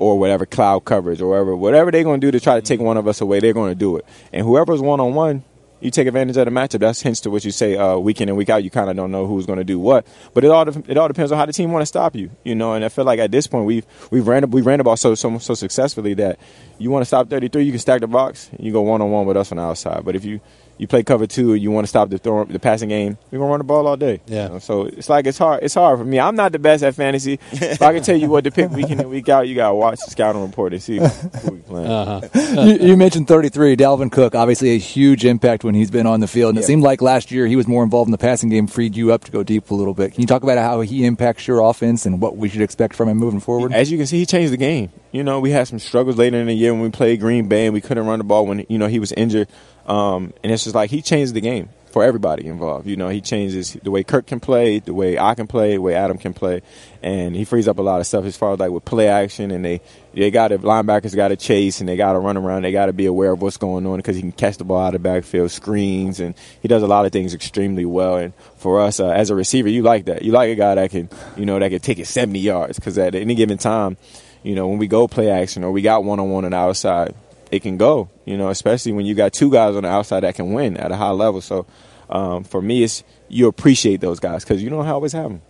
[0.02, 2.80] Or whatever cloud coverage, or whatever, whatever they're going to do to try to take
[2.80, 4.06] one of us away, they're going to do it.
[4.32, 5.44] And whoever's one on one,
[5.82, 6.80] you take advantage of the matchup.
[6.80, 8.64] That's hints to what you say uh, week in and week out.
[8.64, 11.08] You kind of don't know who's going to do what, but it all it all
[11.08, 12.32] depends on how the team want to stop you.
[12.44, 14.84] You know, and I feel like at this point we've we've ran we ran the
[14.84, 16.40] ball so so so successfully that
[16.78, 19.12] you want to stop 33, you can stack the box, and you go one on
[19.12, 20.06] one with us on the outside.
[20.06, 20.40] But if you
[20.80, 23.38] you play cover two, and you want to stop the throw, the passing game, we're
[23.38, 24.22] gonna run the ball all day.
[24.28, 24.46] Yeah.
[24.48, 25.62] You know, so it's like it's hard.
[25.62, 26.20] It's hard for me.
[26.20, 27.38] I'm not the best at fantasy.
[27.52, 29.76] if I can tell you what to pick week in and week out, you gotta
[29.76, 31.88] watch the scouting report and see who we playing.
[31.88, 32.62] Uh-huh.
[32.62, 36.28] you, you mentioned 33, Dalvin Cook, obviously a huge impact when he's been on the
[36.28, 36.52] field.
[36.52, 38.96] And it seemed like last year he was more involved in the passing game, freed
[38.96, 40.14] you up to go deep a little bit.
[40.14, 43.10] Can you talk about how he impacts your offense and what we should expect from
[43.10, 43.74] him moving forward?
[43.74, 44.92] As you can see, he changed the game.
[45.12, 47.66] You know, we had some struggles later in the year when we played Green Bay
[47.66, 49.48] and we couldn't run the ball when you know he was injured.
[49.90, 52.86] Um, and it's just like he changed the game for everybody involved.
[52.86, 55.82] You know, he changes the way Kirk can play, the way I can play, the
[55.82, 56.62] way Adam can play,
[57.02, 59.50] and he frees up a lot of stuff as far as like with play action.
[59.50, 59.82] And they
[60.14, 62.62] they got to linebackers got to chase and they got to run around.
[62.62, 64.86] They got to be aware of what's going on because he can catch the ball
[64.86, 68.18] out of backfield, screens, and he does a lot of things extremely well.
[68.18, 70.22] And for us uh, as a receiver, you like that.
[70.22, 72.98] You like a guy that can you know that can take it 70 yards because
[73.00, 73.98] at any given time
[74.44, 76.58] you know, when we go play action or we got one on one on the
[76.58, 77.14] outside,
[77.52, 78.10] it can go.
[78.26, 80.92] You know, especially when you got two guys on the outside that can win at
[80.92, 81.42] a high level.
[81.42, 81.66] So
[82.10, 85.42] um, for me, it's you appreciate those guys because you don't always have them.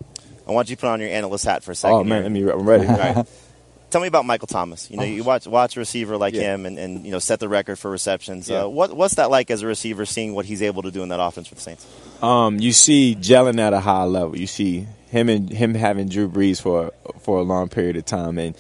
[0.48, 1.96] I want you to put on your analyst hat for a second.
[1.96, 2.88] Oh man, let me, I'm ready.
[2.88, 3.26] right.
[3.90, 4.90] Tell me about Michael Thomas.
[4.92, 6.54] You know, you watch watch a receiver like yeah.
[6.54, 8.50] him, and, and you know set the record for receptions.
[8.50, 8.64] Yeah.
[8.64, 11.10] Uh, what what's that like as a receiver, seeing what he's able to do in
[11.10, 11.88] that offense for the Saints?
[12.22, 14.38] Um, you see gelling at a high level.
[14.38, 16.92] You see him and him having Drew Brees for
[17.22, 18.56] for a long period of time, and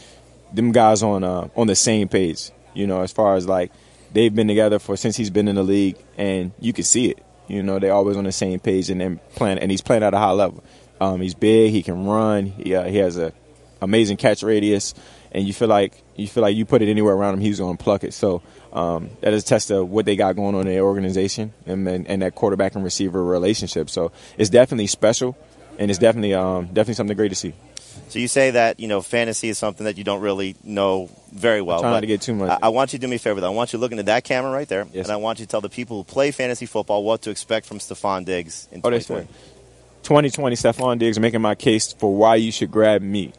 [0.53, 2.51] them guys on uh, on the same page.
[2.79, 3.71] You know, as far as like
[4.13, 7.23] they've been together for since he's been in the league, and you can see it.
[7.47, 10.13] You know, they're always on the same page and then playing, and he's playing at
[10.13, 10.63] a high level.
[11.01, 13.33] Um, he's big, he can run, he uh, he has a
[13.81, 14.93] amazing catch radius,
[15.31, 17.77] and you feel like you feel like you put it anywhere around him, he's going
[17.77, 18.13] to pluck it.
[18.13, 18.41] So
[18.73, 21.87] um, that is a test of what they got going on in their organization and,
[21.87, 23.89] and, and that quarterback and receiver relationship.
[23.89, 25.37] So it's definitely special,
[25.77, 27.53] and it's definitely um, definitely something great to see.
[28.09, 31.61] So you say that you know fantasy is something that you don't really know very
[31.61, 31.81] well.
[31.81, 32.49] Trying not to get too much.
[32.49, 33.39] I, I, want you to do me a favor.
[33.39, 33.51] Though.
[33.51, 35.05] I want you to look into that camera right there, yes.
[35.05, 37.67] and I want you to tell the people who play fantasy football what to expect
[37.67, 39.27] from Stefon Diggs in oh, 2020.
[40.01, 43.31] 2020, Stefon Diggs making my case for why you should grab me.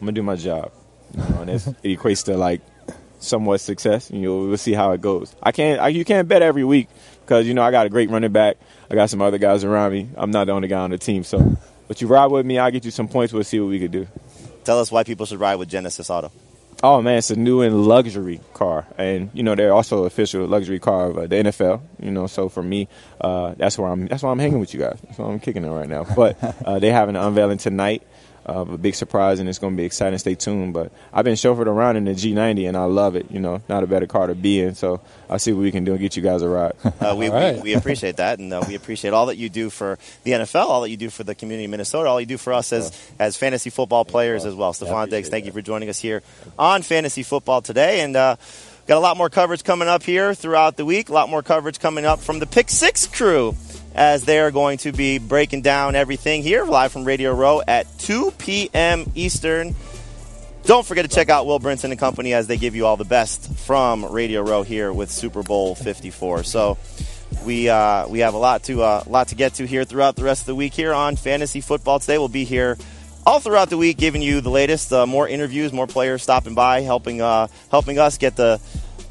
[0.00, 0.72] I'm gonna do my job.
[1.12, 1.50] You know, and
[1.82, 2.60] it equates to like
[3.20, 4.10] somewhat success.
[4.10, 5.32] You know, we'll see how it goes.
[5.40, 5.80] I can't.
[5.80, 6.88] I, you can't bet every week
[7.20, 8.56] because you know I got a great running back.
[8.90, 10.08] I got some other guys around me.
[10.16, 11.56] I'm not the only guy on the team, so
[11.88, 13.32] but you ride with me, I'll get you some points.
[13.32, 14.06] We'll see what we can do.
[14.64, 16.32] Tell us why people should ride with Genesis Auto.
[16.82, 20.78] Oh man, it's a new and luxury car, and you know they're also official luxury
[20.78, 21.80] car of uh, the NFL.
[21.98, 24.06] You know, so for me, uh, that's where I'm.
[24.06, 24.98] That's why I'm hanging with you guys.
[25.02, 26.04] That's why I'm kicking it right now.
[26.04, 28.02] But uh, they having an unveiling tonight
[28.46, 30.18] of a big surprise, and it's going to be exciting.
[30.18, 30.72] Stay tuned.
[30.72, 33.30] But I've been chauffeured around in the G90, and I love it.
[33.30, 34.74] You know, not a better car to be in.
[34.74, 36.72] So I'll see what we can do and get you guys a ride.
[36.98, 37.56] Uh, we, right.
[37.56, 40.66] we, we, appreciate that, and uh, we appreciate all that you do for the NFL,
[40.66, 42.90] all that you do for the community of Minnesota, all you do for us as
[43.18, 44.72] as fantasy football players as well.
[44.72, 46.22] Stefon Diggs, thank you for joining us here
[46.58, 48.16] on Fantasy Football today, and.
[48.16, 48.36] Uh,
[48.86, 51.08] got a lot more coverage coming up here throughout the week.
[51.08, 53.56] A lot more coverage coming up from the Pick Six crew
[53.96, 57.86] as they are going to be breaking down everything here live from Radio Row at
[57.98, 59.10] 2 p.m.
[59.14, 59.74] Eastern.
[60.64, 63.04] Don't forget to check out Will Brinson and Company as they give you all the
[63.04, 66.44] best from Radio Row here with Super Bowl 54.
[66.44, 66.76] So
[67.46, 70.24] we uh, we have a lot to uh, lot to get to here throughout the
[70.24, 71.98] rest of the week here on Fantasy Football.
[71.98, 72.76] Today we'll be here
[73.24, 76.82] all throughout the week, giving you the latest, uh, more interviews, more players stopping by,
[76.82, 78.60] helping uh, helping us get the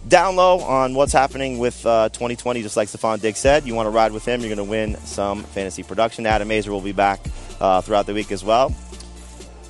[0.08, 3.66] down low on what's happening with uh, 2020, just like Stefon Diggs said.
[3.66, 6.26] You want to ride with him, you're going to win some fantasy production.
[6.26, 7.20] Adam Aizer will be back
[7.60, 8.74] uh, throughout the week as well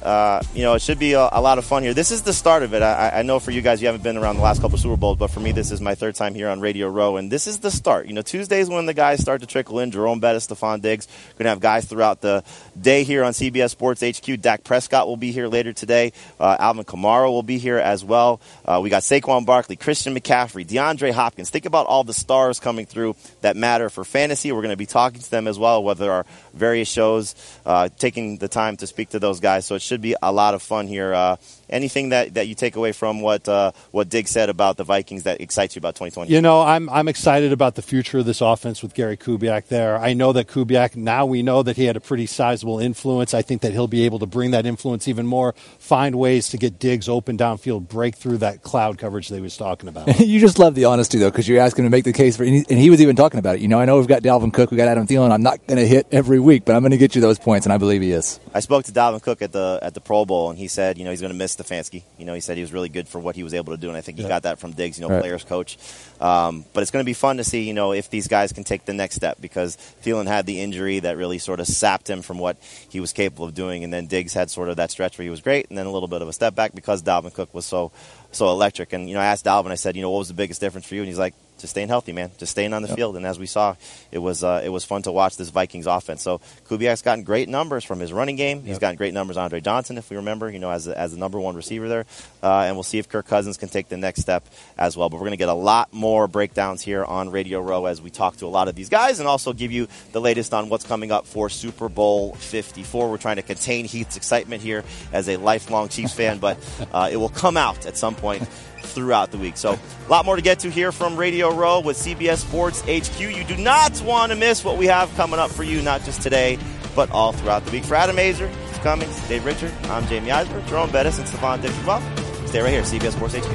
[0.06, 1.96] uh, you know, it should be a, a, lot of fun here.
[1.96, 2.84] This is the start of it.
[2.84, 4.98] I, I, know for you guys, you haven't been around the last couple of Super
[4.98, 7.48] Bowls, but for me, this is my third time here on Radio Row, and this
[7.48, 8.06] is the start.
[8.06, 9.90] You know, Tuesdays when the guys start to trickle in.
[9.90, 11.08] Jerome Bettis, Stefon Diggs,
[11.40, 12.44] going to have guys throughout the
[12.80, 14.42] day here on CBS Sports HQ.
[14.42, 16.14] Dak Prescott will be here later today.
[16.40, 18.40] Uh, Alvin Kamara will be here as well.
[18.64, 21.50] Uh, we got Saquon Barkley, Christian McCaffrey, DeAndre Hopkins.
[21.50, 24.52] Think about all the stars coming through that matter for fantasy.
[24.52, 27.34] We're going to be talking to them as well, whether our various shows,
[27.66, 29.66] uh, taking the time to speak to those guys.
[29.66, 31.14] So it should be a lot of fun here.
[31.14, 31.36] Uh,
[31.70, 35.24] Anything that, that you take away from what uh, what Dig said about the Vikings
[35.24, 36.32] that excites you about 2020?
[36.32, 39.98] You know, I'm I'm excited about the future of this offense with Gary Kubiak there.
[39.98, 43.34] I know that Kubiak now we know that he had a pretty sizable influence.
[43.34, 46.58] I think that he'll be able to bring that influence even more, find ways to
[46.58, 50.20] get Diggs open downfield, break through that cloud coverage they was talking about.
[50.26, 52.44] you just love the honesty though, because you're asking him to make the case for,
[52.44, 53.62] and he, and he was even talking about it.
[53.62, 55.32] You know, I know we've got Dalvin Cook, we got Adam Thielen.
[55.32, 57.66] I'm not going to hit every week, but I'm going to get you those points,
[57.66, 58.40] and I believe he is.
[58.54, 61.04] I spoke to Dalvin Cook at the at the Pro Bowl, and he said, you
[61.04, 62.04] know, he's going to miss Stefanski.
[62.18, 63.88] You know, he said he was really good for what he was able to do,
[63.90, 64.30] and I think he yeah.
[64.30, 65.22] got that from Diggs, you know, right.
[65.22, 65.78] players coach.
[66.20, 68.64] Um, but it's going to be fun to see, you know, if these guys can
[68.64, 72.22] take the next step because Thielen had the injury that really sort of sapped him
[72.22, 72.58] from what
[72.90, 75.30] he was capable of doing, and then Diggs had sort of that stretch where he
[75.30, 77.66] was great, and then a little bit of a step back because Dalvin Cook was
[77.66, 77.92] so
[78.32, 78.94] so electric.
[78.94, 80.88] And you know, I asked Dalvin, I said, you know, what was the biggest difference
[80.88, 81.02] for you?
[81.02, 81.34] And he's like,
[81.66, 82.32] just staying healthy, man.
[82.38, 82.98] Just staying on the yep.
[82.98, 83.18] field.
[83.18, 83.76] And as we saw,
[84.12, 86.22] it was uh, it was fun to watch this Vikings offense.
[86.22, 86.40] So
[86.70, 88.58] Kubiak's gotten great numbers from his running game.
[88.60, 88.68] Yep.
[88.68, 91.18] He's gotten great numbers Andre Johnson, if we remember, you know, as a, as the
[91.18, 92.06] number one receiver there.
[92.46, 95.10] Uh, and we'll see if Kirk Cousins can take the next step as well.
[95.10, 98.12] But we're going to get a lot more breakdowns here on Radio Row as we
[98.12, 100.86] talk to a lot of these guys and also give you the latest on what's
[100.86, 103.10] coming up for Super Bowl 54.
[103.10, 106.60] We're trying to contain Heath's excitement here as a lifelong Chiefs fan, but
[106.94, 109.58] uh, it will come out at some point throughout the week.
[109.58, 113.20] So, a lot more to get to here from Radio Row with CBS Sports HQ.
[113.22, 116.22] You do not want to miss what we have coming up for you, not just
[116.22, 116.60] today,
[116.96, 117.84] but all throughout the week.
[117.84, 122.35] For Adam Aizer, Cummings, Dave Richard, I'm Jamey Eisner, Jerome Bettis, and Stefon dixon well.
[122.48, 123.52] Stay right here, CBS Sports HQ.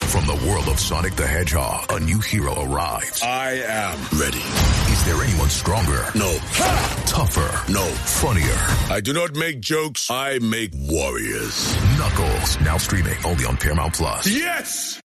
[0.00, 3.22] From the world of Sonic the Hedgehog, a new hero arrives.
[3.22, 4.38] I am ready.
[4.92, 6.04] Is there anyone stronger?
[6.14, 6.38] No.
[6.38, 7.02] Ha!
[7.06, 7.72] Tougher?
[7.72, 7.84] No.
[7.84, 8.94] Funnier?
[8.94, 11.76] I do not make jokes, I make warriors.
[11.98, 14.28] Knuckles, now streaming only on Paramount Plus.
[14.28, 14.93] Yes!